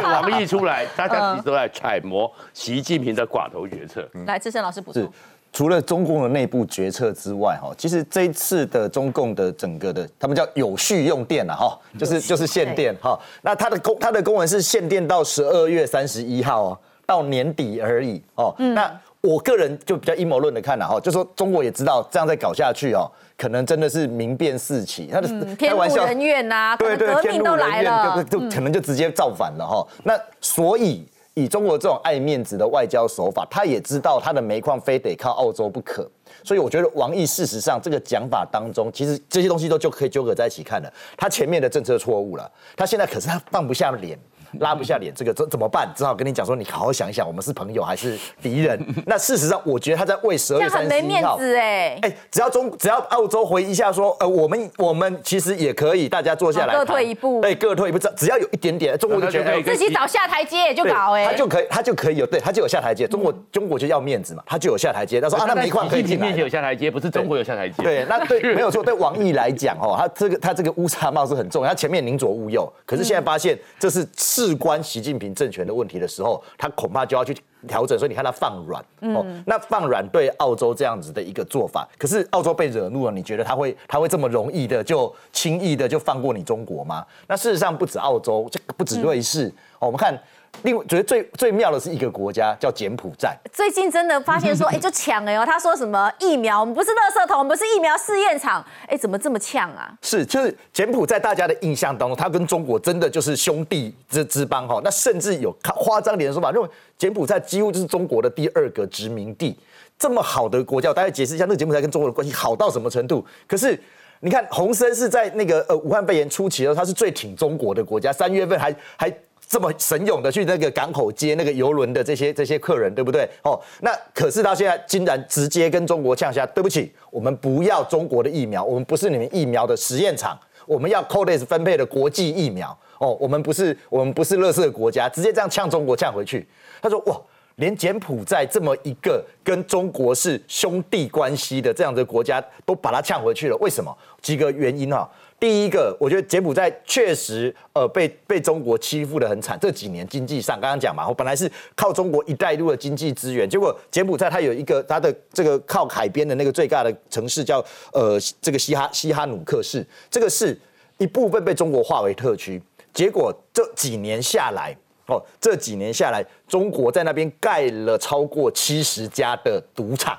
[0.02, 4.08] 王毅出来，大家其实都在揣摩习近平的寡头决策。
[4.26, 5.12] 来，资深老师补充。
[5.50, 13.18] 除了中共的内部决策之外，哈，其实这一次的中共的整个的，他们叫有序用电了，哈，就是就是限电，哈。
[13.42, 18.54] 那它的公它的公文是限电到十二月三十一号哦，到年底而已哦。
[18.58, 18.88] 那
[19.20, 29.84] 我个人就比较阴谋论的看了哈，就说中国也知道这样再搞下去哦，可能真的是民变四起，他的开玩笑，人怨呐，对对，革命都来了，就可能就直接造反了哈。
[30.04, 31.04] 那所以。
[31.38, 36.10] 以中国这种爱面子的外交手法，他也知道他的煤矿非得靠澳洲不可，
[36.42, 40.92] 所以我觉得王毅事实上这个讲法当中，其实这些东西都就可以纠葛在一起看了。
[41.16, 44.18] 他前面的政策错误了，他现在可是他放不下脸。
[44.60, 45.88] 拉不下脸，这个怎怎么办？
[45.96, 48.78] 只好跟你讲说，你好好想一想，我们是朋友还是敌人？
[49.06, 63.06] 那事实上，我觉得他在为十二月三十一号，哎哎，只要中只要澳洲回一下说，呃，我们我们其实也可以，大家坐下来，各退一步，对，各退一步，只只要有一点点，中国就觉得自己找下台阶就搞，哎，他就可以，他就可以有，对他就有下台阶。
[63.06, 65.20] 中国中国就要面子嘛，他就有下台阶。
[65.20, 67.82] 他说啊，那煤矿可以进来，有下台阶，不是中国有下台阶。
[67.82, 68.82] 对，那对 没有错。
[68.82, 74.06] 对王毅来讲，哦，他这个他这个乌纱帽是很重要，他前面宁左勿右，可是现在发现这是
[74.38, 75.18] 事关习近。
[75.18, 77.36] 平政权的问题的时候，他恐怕就要去
[77.66, 77.98] 调整。
[77.98, 78.80] 所以你看他放软
[79.12, 87.04] 哦，那放软对澳洲这样子的一个做法，可是澳洲被惹怒了，你觉得他会他会这么容易的就轻易的就放过你中国吗？
[87.26, 90.16] 那事实上不止澳洲，这个不止瑞士，我们看。
[90.62, 93.36] 另外，觉得最最妙的是一个国家叫柬埔寨。
[93.52, 99.92] 最近真的发现说， 哎，就抢哎哦，他说什么疫苗，我们不是垃圾桶，我们不是疫苗试验场，哎，怎么这么呛啊？
[100.02, 104.80] 是，就是柬埔寨大家的印象当中，他跟中国真的就是兄弟之之邦哈。
[104.82, 109.56] 那甚至有夸张点说法，认为柬埔寨几乎就是中国的第二个殖民地。
[109.98, 113.24] 这么好的国家，大家解释一下，那个柬埔寨跟中国的关系好到什么程度？
[113.46, 113.78] 可是
[114.20, 119.12] 你看，洪森是在那个呃武汉肺炎初期的时候，他是最挺中国的国家，三月份还还。
[119.48, 123.26] 这么神勇的去那个港口接那个游轮的这些这些客人，对不对？
[123.42, 132.78] 哦，那可是他现在竟然直接跟中国呛下，对不起，我们不要中国的疫苗，我们不是你们疫苗的实验场，我们要 Codex 分配的国际疫苗。
[132.98, 136.46] 哦，我们不是我们不是乐色国家，直接这样呛中国呛回去。
[136.82, 137.16] 他说哇，
[137.58, 143.56] 连柬埔寨这么一个跟中国是兄弟关系的这样的国家，都把它呛回去了。
[143.58, 143.96] 为什么？
[144.20, 145.08] 几个原因啊。
[145.40, 149.56] 第一个，我觉得柬埔寨确实呃被被中国欺负的很惨。
[149.60, 160.58] 这几年经济上，刚刚讲嘛，我本来是靠中国一带一路的经济资源，结果柬埔寨它有一个它的这个靠海边的那个最大的城市叫呃这个西哈西哈努克市，这个市
[160.96, 162.60] 一部分被中国划为特区，
[162.92, 164.76] 结果这几年下来。
[165.08, 170.16] 哦，这几年下来，中国在那边盖了超过七十家的赌场，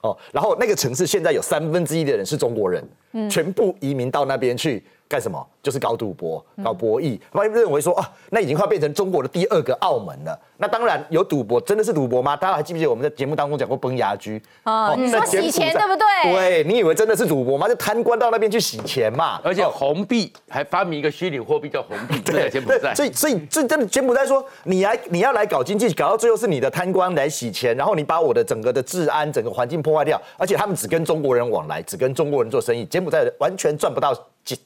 [0.00, 2.82] 哦，然后那个城市现在有三分之一的人是中国人，
[3.30, 4.82] 全部移民到那边去。
[5.08, 5.46] 干什么？
[5.62, 10.36] 就是搞赌博、搞博弈，他认为说啊，那已经快变成中国的第二个澳门了。
[10.56, 12.36] 那当然有赌博，真的是赌博吗？
[12.36, 14.42] 大家还记不记得我们在节目当中讲过崩牙驹？
[14.64, 16.32] 哦，你说洗钱对不对？
[16.32, 17.68] 对，你以为真的是赌博吗？
[17.68, 19.40] 就贪官到那边去洗钱嘛。
[19.44, 22.92] 而且红币还发明一个虚拟货币叫红币，对，柬埔寨。
[22.92, 34.12] 所以，所以这真的柬埔寨说，你来你要来搞经济，搞到最后是你的贪官来洗钱，然后你把我的整个的治安、整个环境破坏掉，而且他们只跟中国人往来，只跟中国人做生意，柬埔寨完全赚不到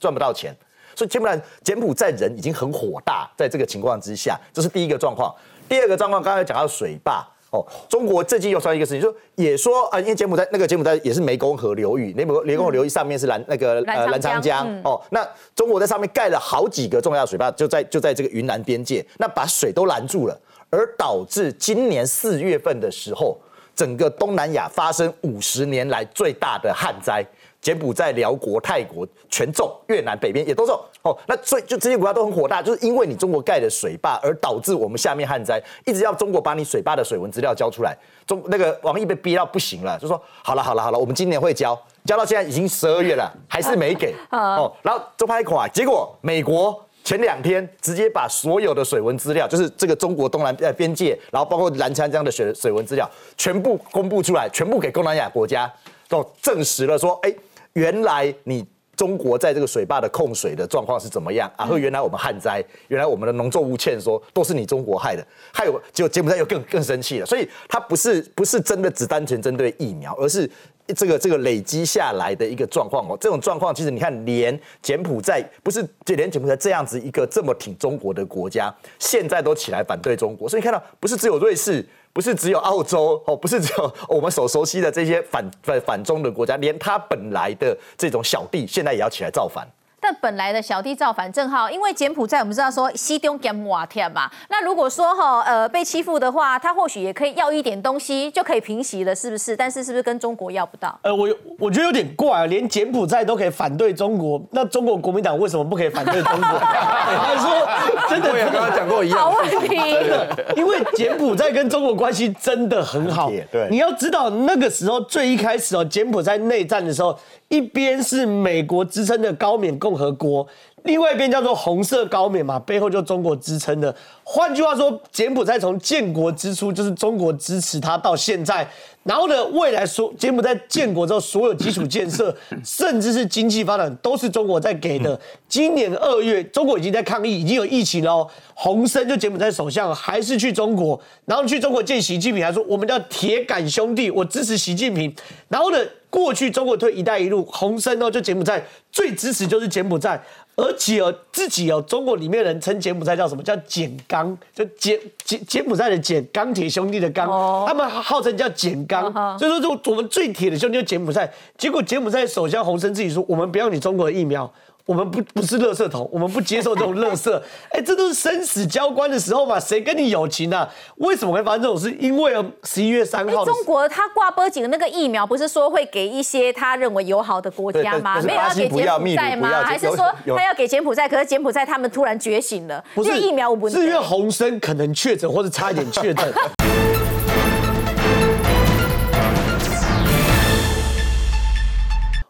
[0.01, 0.55] 赚不到钱。
[0.97, 5.33] 所以柬埔寨柬埔寨人已经很火大，在这个情况之下，这是第一个状况。
[5.69, 20.41] 第二个状况，刚才讲到水坝哦，中国最近又说一个事情，说也说啊，因为柬埔寨那个柬埔寨也是湄公河流域，湄公湄公河流域上面是南那个呃澜沧江哦，那中国在上面盖了好几个重要水坝，就在就在这个云南边界，那把水都拦住了，
[20.71, 23.37] 而导致今年四月份的时候，
[23.75, 27.25] 整个东南亚发生五十年来最大的旱灾。
[27.67, 31.19] 柬埔寨、辽国、泰国全中，越南北边也都中哦。
[31.27, 37.93] 那所以就这些国家都很火大，就是因为你中国盖的水坝，而导致我们下面旱灾，一直要中国把你水坝的水文资料交出来。
[38.25, 44.73] 中那个王毅被逼到不行了，就说好了好了好了，我们今年会交，交到现在已经十二月了，还是没给 哦。
[44.83, 55.69] 然后就拍款，结果美国前两天直接把所有的水文资料，就是这个中国东南呃边界，然后包括澜沧江的水水文资料，全部公布出来，全部给东南亚国家，
[56.09, 57.35] 都证实了说，哎。
[57.77, 58.67] 原来你
[58.97, 61.67] 中国在这个水坝的控水的状况是怎么样啊？
[61.67, 65.25] 和原来我们旱灾，原来我们的农作物欠收，都是你中国害的。
[65.53, 67.27] 还有，就柬埔寨又更更生气了。
[67.27, 70.51] 所以它不是不是真的只单纯针对疫苗，而是
[70.97, 73.15] 这个这个累积下来的一个状况哦。
[73.21, 80.49] 这种状况其实你看，连柬埔寨不是就连柬埔寨这样子一个这么挺中国的国家，现在都起来反对中国。
[80.49, 81.87] 所以你看到不是只有瑞士。
[82.17, 89.69] 不是只有澳洲哦，不是只有我们所熟悉的这些反反反中的国家，连他本来的这种小弟，现在也要起来造反。
[90.07, 99.57] 但本来的小弟造反正好，因为柬埔寨我们知道说西东柬瓦天嘛，那如果说哈呃被欺负的话，他或许也可以要一点东西就可以平息了，是不是？
[99.57, 100.97] 但是是不是跟中国要不到？
[101.03, 101.29] 呃，我
[101.59, 106.47] 我觉得有点怪啊，连柬埔寨都可以反对中国，那中国国民党为什么不可以反对中国？
[106.61, 107.69] 还是说
[108.09, 108.31] 真的？
[108.31, 109.19] 我也刚刚讲过一样。
[109.19, 113.29] 好问题，真的，因为柬埔寨跟中国关系真的很好。
[113.51, 117.19] 对，你要知道那个时候最一开始哦，柬埔寨内战的时候。
[117.49, 120.47] 一边是美国支撑的高棉共和国，
[120.87, 123.95] 另外一边叫做红色高棉嘛，背后就中国支撑的。
[124.25, 128.67] 换句话说，柬埔寨从建国之初就是中国支持它到现在。
[129.03, 132.35] 然后呢，未来所柬埔寨建国之后，所有基础建设，
[132.65, 135.19] 甚至是经济发展，都是中国在给的。
[135.49, 138.27] 今年二月，中国已经在抗议，已经有疫情了。
[138.55, 145.15] 洪森就柬埔寨首相还是去中国，然后去中国见习近平，还说我们叫铁杆兄弟，我支持习近平。
[145.49, 145.79] 然后呢？
[146.09, 150.19] 过去中国推“一带一路”，洪森哦，就柬埔寨最支持就是柬埔寨，
[150.57, 157.29] 而且哦自己哦，中国里面人称柬埔寨叫什么叫柬钢，就柬柬柬埔寨的柬钢铁兄弟的钢，
[157.67, 161.31] 他们号称叫柬钢，所以说就我们最铁的兄弟就柬埔寨。
[161.59, 164.51] 结果柬埔寨首相洪森自己说，我们不要你中国的疫苗。
[164.87, 167.29] 我们不不是垃圾桶，我们不接受这种垃圾。
[167.71, 170.69] 哎，这都是生死交关的时候嘛，谁跟你友情啊？
[170.99, 171.91] 为什么会发生这种事？
[171.99, 172.33] 因为
[172.63, 178.23] 十一月三号，中国他挂波几的那个疫苗，不是说会给一些他认为友好的国家吗？
[178.23, 179.65] 没有要给柬埔寨吗？
[179.65, 181.09] 还是说他要给柬埔寨？
[181.09, 186.33] 可是柬埔寨他们突然觉醒了，不是疫苗我不是因为洪生可能确诊或者差一点确诊。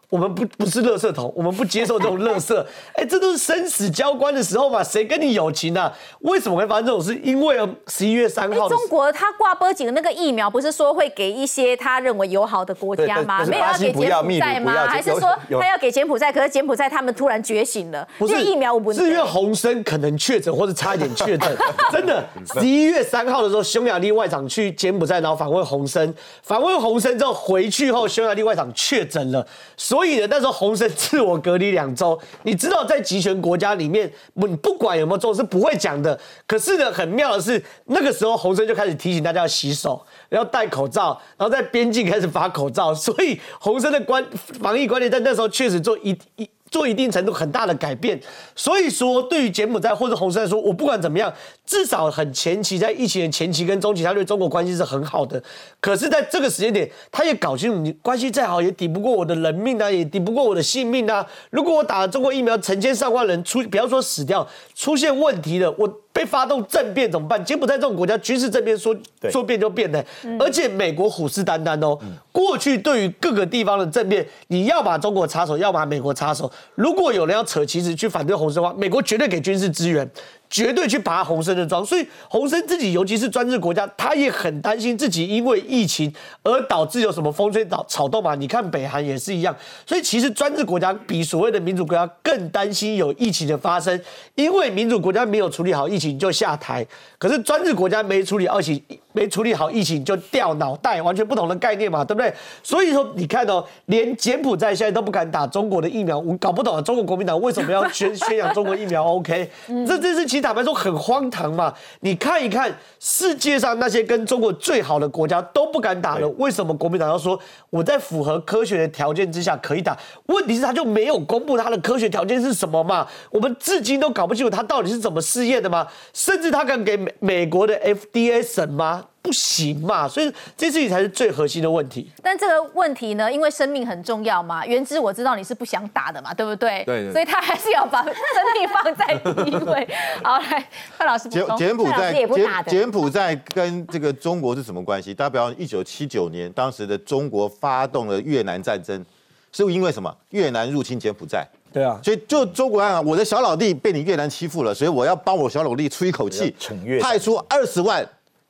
[0.09, 2.55] 我们不不是垃圾桶，我们不接受这种垃圾。
[2.95, 5.91] 哎，这都是生死交关的时候嘛，谁跟你友情啊？
[6.21, 7.13] 为什么会发生这种事？
[7.21, 13.45] 因为十一月三号，中国他挂波几的那个疫苗，不是说会给一些他认为友好的国家吗？
[13.45, 14.87] 没有要给柬埔寨吗？
[14.87, 16.31] 还是说他要给柬埔寨？
[16.31, 21.57] 可是柬埔寨他们突然觉醒了，因为疫苗我不是因为洪生可能确诊或者差一点确诊，
[21.91, 22.25] 真的。
[22.53, 29.45] 十一月三号的时候，匈牙利外长去柬埔寨，然后访问洪生，访问洪生之后回去后，匈牙利外长确诊了，
[29.75, 30.06] 所以。
[30.07, 32.17] 以呢，那时候洪森自我隔离两周。
[32.43, 36.17] 你知道，在集权国家里面，你不管有没有做是不会讲的。
[36.47, 42.95] 可是呢，很妙的是，那个时候洪森就开始提醒大家要洗手，要戴口罩，然后在边境开始发口罩。
[42.95, 44.25] 所以洪森的关
[44.61, 46.49] 防疫观念在那时候确实做一一。
[46.69, 48.19] 做一定程度很大的改变，
[48.53, 51.33] 所以说对于柬埔寨或者洪森来说，我不管怎么样，
[51.67, 55.41] 至少很前期在疫情的前期跟中期，他对中国关系是很好的。
[55.79, 61.23] 可是，在这个时间点，他也搞清楚，你关系再好也抵不过我的人命啊，也抵不过我的性命啊。
[61.51, 65.93] 如果我打了中国疫苗，成千上万人出，不要说死掉，出现问题了，我。
[66.17, 67.45] 被发动政变怎么办？
[67.45, 68.95] 柬埔寨这种国家军事政变说
[69.29, 70.03] 说变就变的，
[70.39, 71.95] 而且美国虎视眈眈哦。
[72.31, 76.51] 过去对于各个地方的政变，你要把中国插手，要把美国插手。
[76.73, 80.09] 如果有人要扯旗子去反对红色话，美国绝对给军事支援。
[80.49, 88.33] 绝对去拔洪森的庄，所以洪森自己，尤其是专制国家，他也很担心自己因为疫情而导致有什么风吹草草动嘛？
[88.33, 89.53] 你看北韩也是一样，
[89.85, 93.99] 所以其实专制国家比所谓的民主国家更担心有疫情的发生，
[94.35, 96.85] 因为民主国家没有处理好疫情就下台，
[97.17, 98.81] 可是专制国家没处理疫情，
[99.11, 102.33] 没处理好疫情就掉脑袋，完全不同的概念嘛，对不对？
[102.63, 109.49] 所以说你看哦，连柬埔寨现在都不敢打中国的疫苗，我搞不懂啊，中国国民党为什么要宣宣扬中国疫苗？OK，
[109.85, 110.36] 这这是其。
[110.41, 111.73] 坦白说很荒唐嘛？
[112.01, 119.97] 你看一看世界上那些跟中国最好的国家都不敢打了，为什么国民党要说我在符合科学的条件之下可以打？
[120.27, 123.07] 问题是他就没有公布他的科学条件是什么嘛？
[123.31, 125.87] 我们至今都搞不清楚他到底是怎么试验的嘛？
[126.13, 129.05] 甚至他敢给美美国的 FDA 审吗？
[129.27, 132.09] 不行嘛，所以这事情才是最核心的问题。
[132.23, 136.81] 但这个问题呢，因为生命很重要嘛，原之我知道你是不想打的嘛，对不对？
[136.85, 137.11] 对。
[137.11, 138.13] 所以他还是要把生
[138.57, 139.85] 命放在第一位。
[140.23, 140.65] 好，来，
[140.97, 145.13] 范老师柬柬埔寨柬柬埔寨跟这个中国是什么关系？
[145.13, 149.05] 大家不要，一九七九年当时的中国发动了越南战争，
[149.51, 150.15] 是因为什么？
[150.29, 151.45] 越南入侵柬埔寨。
[151.73, 151.99] 对啊。
[152.01, 156.55] 所以就中国啊，我的小老弟被你越南欺负了，所以我要帮我小老弟出一口气，
[157.01, 158.07] 派出二十万。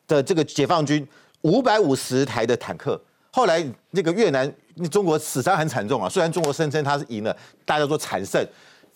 [0.08, 1.06] 的这个解放军
[1.42, 3.00] 五百五十台的坦克，
[3.32, 4.52] 后来那个越南、
[4.90, 6.10] 中国死伤很惨重啊。
[6.10, 7.36] 虽然中国声称他是赢了，
[7.66, 8.46] 大家说惨胜。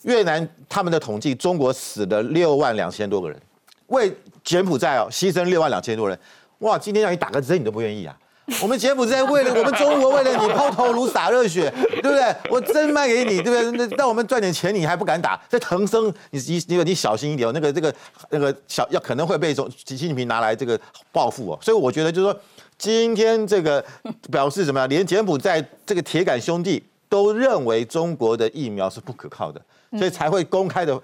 [0.02, 3.40] 越南他们的统计，中国死了六万两千多个人，
[3.86, 6.18] 为柬埔寨哦牺牲六万两千多人。
[6.58, 8.18] 哇，今天让你打个针，你都不愿意啊？
[8.60, 12.34] 我们柬埔寨为了我们中国为了你抛头颅洒热血，对不对？
[12.50, 13.86] 我真卖给你，对不对？
[13.88, 15.40] 那让我们赚点钱，你还不敢打？
[15.48, 17.52] 这藤生，你你你小心一点哦。
[17.52, 17.94] 那个这个
[18.30, 20.78] 那个小要可能会被中习近平拿来这个
[21.10, 21.58] 报复哦。
[21.62, 22.40] 所以我觉得就是说，
[22.76, 23.84] 今天这个
[24.30, 24.88] 表示怎么样？
[24.88, 29.60] 连柬埔寨这个铁杆兄弟都认为中国的疫苗是不可靠的，
[29.98, 31.00] 所以才会公开的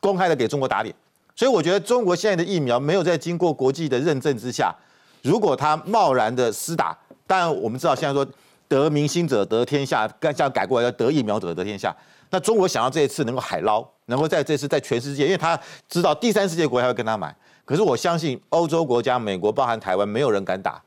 [0.00, 0.94] 公开的给中国打脸。
[1.34, 4.74] 所以我觉得中国现在的疫苗没有在经过国际的认证之下。
[5.22, 6.98] 如果他贸然的施打，
[7.28, 8.26] 当然我们知道现在说
[8.68, 11.94] 得民心者得天下，刚这样改过来要得疫苗者得天下。
[12.30, 15.56] 那中国想要这一次能够海捞，能够在这次在全世界，因为他
[15.88, 17.32] 知道第三世界国家会跟他买。
[17.64, 20.82] 可是我相信欧洲国家、美国、包含台湾，没有人敢打。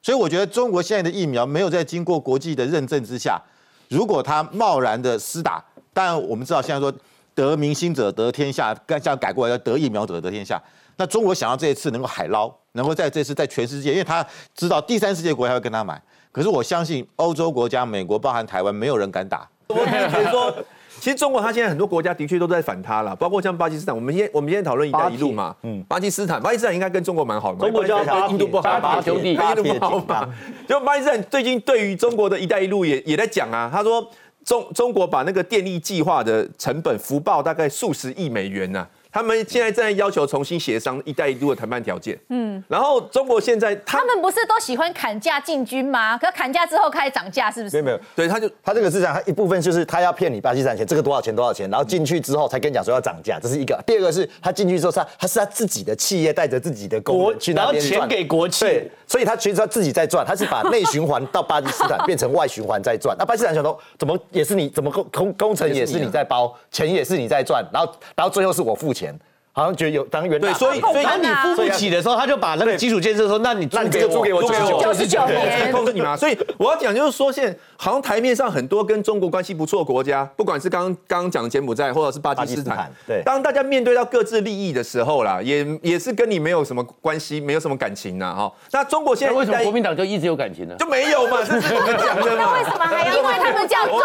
[0.00, 3.42] 所以我觉得中国现在的疫苗没有在经过国际的认证之下，
[3.88, 6.94] 如果他贸然的施打，当然我们知道现在说。
[7.36, 10.60] 得民心者得天下，刚这样改过来叫得疫苗者得天下。
[10.96, 16.00] 那中国想要这一次能够海捞，能够在这次在全世界，因为他知道第三世界国家会跟他买。
[16.32, 19.46] 可是我相信欧洲国家、美国，包含台湾，没有人敢打。
[19.66, 20.50] 我觉得说，
[20.98, 23.94] 其实中国它现在很多国家的确都在反它了，包括像巴基斯坦。
[23.94, 30.26] 我们今天我们今天讨论“一带一路”嘛，嗯，巴基斯坦，巴基斯坦应该跟中国蛮好的，中国叫印度不好，巴兄弟，印度不好嘛。
[30.66, 34.08] 就巴基斯坦最近对于中国的一带一路也也在讲啊，他说。
[34.46, 38.86] 中中国把那个电力计划的成本浮报大概数十亿美元呢。
[39.10, 42.18] 他们现在正在要求重新协商“一带一路”的谈判条件。
[42.28, 46.18] 嗯，然后中国现在他们不是都喜欢砍价进军吗？
[46.18, 47.76] 可砍价之后开始涨价，是不是？
[47.76, 53.82] 没有没有，对，他就他这个市场，他一部分就是他要骗你巴基斯坦钱，这个多少钱多少钱，然后进去之后才跟你讲说要涨价，这是一个。
[53.86, 63.16] 第二个是他进去之后，他他是他自己的企业带着自己的国去那边钱给国企，对，所以他其实他自己在赚，他是把内循环到巴基斯坦变成外循环在赚。
[63.18, 69.05] 那巴基斯坦想说，怎么也是你，怎么工工工程也是你在包，钱也是你在赚，然后然后最后是我付钱。
[69.06, 69.20] 前，
[69.56, 76.14] 好像觉得有当元对，所以所以当你付不起的时候，他就把那个基础建设说，那你那你这个租给我九十九年，控制你嘛。
[76.14, 88.52] 所以我要讲就是说，现在好像台面上很多跟中国关系不错的国家，不管是刚刚讲的柬埔寨或者是巴基斯坦，对，当大家面对到各自利益的时候啦，也也是跟你没有什么关系，没有什么感情呐，哈。
[88.72, 90.74] 那中国现在为什么国民党就一直有感情呢？
[90.78, 92.52] 就没有嘛，这是我们讲的嘛。
[92.52, 93.16] 为什么还要？
[93.16, 93.98] 因为他们叫中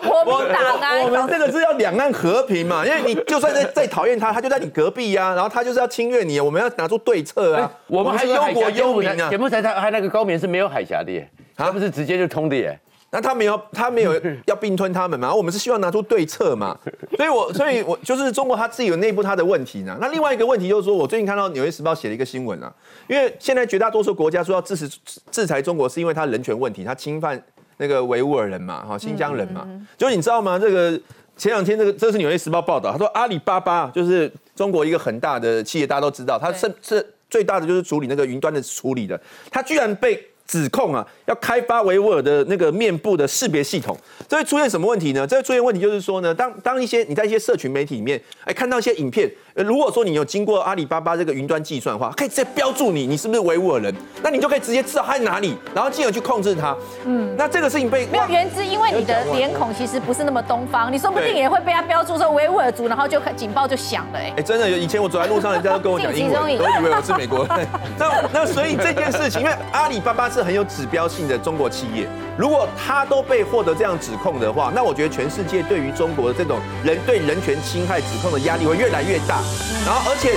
[0.00, 1.02] 国国民党啊。
[1.04, 7.62] 我们这个是要两岸和平嘛，因为你就算在再讨厌他，他就在你隔壁呀、然后他就是要侵略你，我们要拿出对策啊。
[7.62, 9.36] 哎我们还是忧国忧民啊柬。
[9.36, 12.78] 埔寨他他那个高棉是没有海峡的耶，他不是直接就通的耶。
[13.10, 14.14] 那他没有，他没有
[14.46, 15.34] 要并吞他们嘛？
[15.34, 16.78] 我们是希望拿出对策嘛？
[17.16, 19.98] 所以我，所以我就是中国他自己有内部他的问题呢。
[20.00, 22.72] 那另外一个问题就是说，我最近看到《纽约时报》写了一个新闻啊，
[23.08, 24.88] 因为现在绝大多数国家说要支持
[25.32, 27.42] 制裁中国，是因为他人权问题，他侵犯
[27.78, 29.66] 那个维吾尔人嘛，哈，新疆人嘛。
[29.96, 30.58] 就是你知道吗？
[30.58, 31.00] 这个
[31.38, 39.18] 前两天这个这是《纽约时报》报道，他说阿里巴巴就是中国一个很大的企业，大家都知道，它是是最大的就是处理那个云端的处理的，
[39.50, 40.22] 它居然被。
[40.48, 43.94] 指控啊，要开发维吾尔的那个面部的识别系统，
[44.26, 45.26] 这会出现什么问题呢？
[45.26, 53.92] 这会出现问题就是说呢，当当一些你在一些社群媒体里面，哎，看到一些影片，呃，如果说你有经过阿里巴巴这个云端计算的话，可以直接标注你，你是不是维吾尔人，
[54.22, 56.76] 那你就可以直接知道他在哪里，然后进而去控制他。
[57.04, 64.32] 嗯，那这个事情被没有原之，因为你的脸孔其实不是那么东方，你说不定也会被他标注说维吾尔族，然后就警报就响了，哎。
[64.36, 67.66] 哎，真的，以前我走在路上，人家都跟我讲 英文，都以为我是美国人。
[67.98, 72.06] 那那所以这件事情，因为阿里巴巴是很有指标性的中国企业，
[72.36, 79.42] 如果他都被获得这样指控的话，那我觉得全世界对于中国的这种人对人权侵害指控的压力会越来越大。
[79.84, 80.34] 然后，而且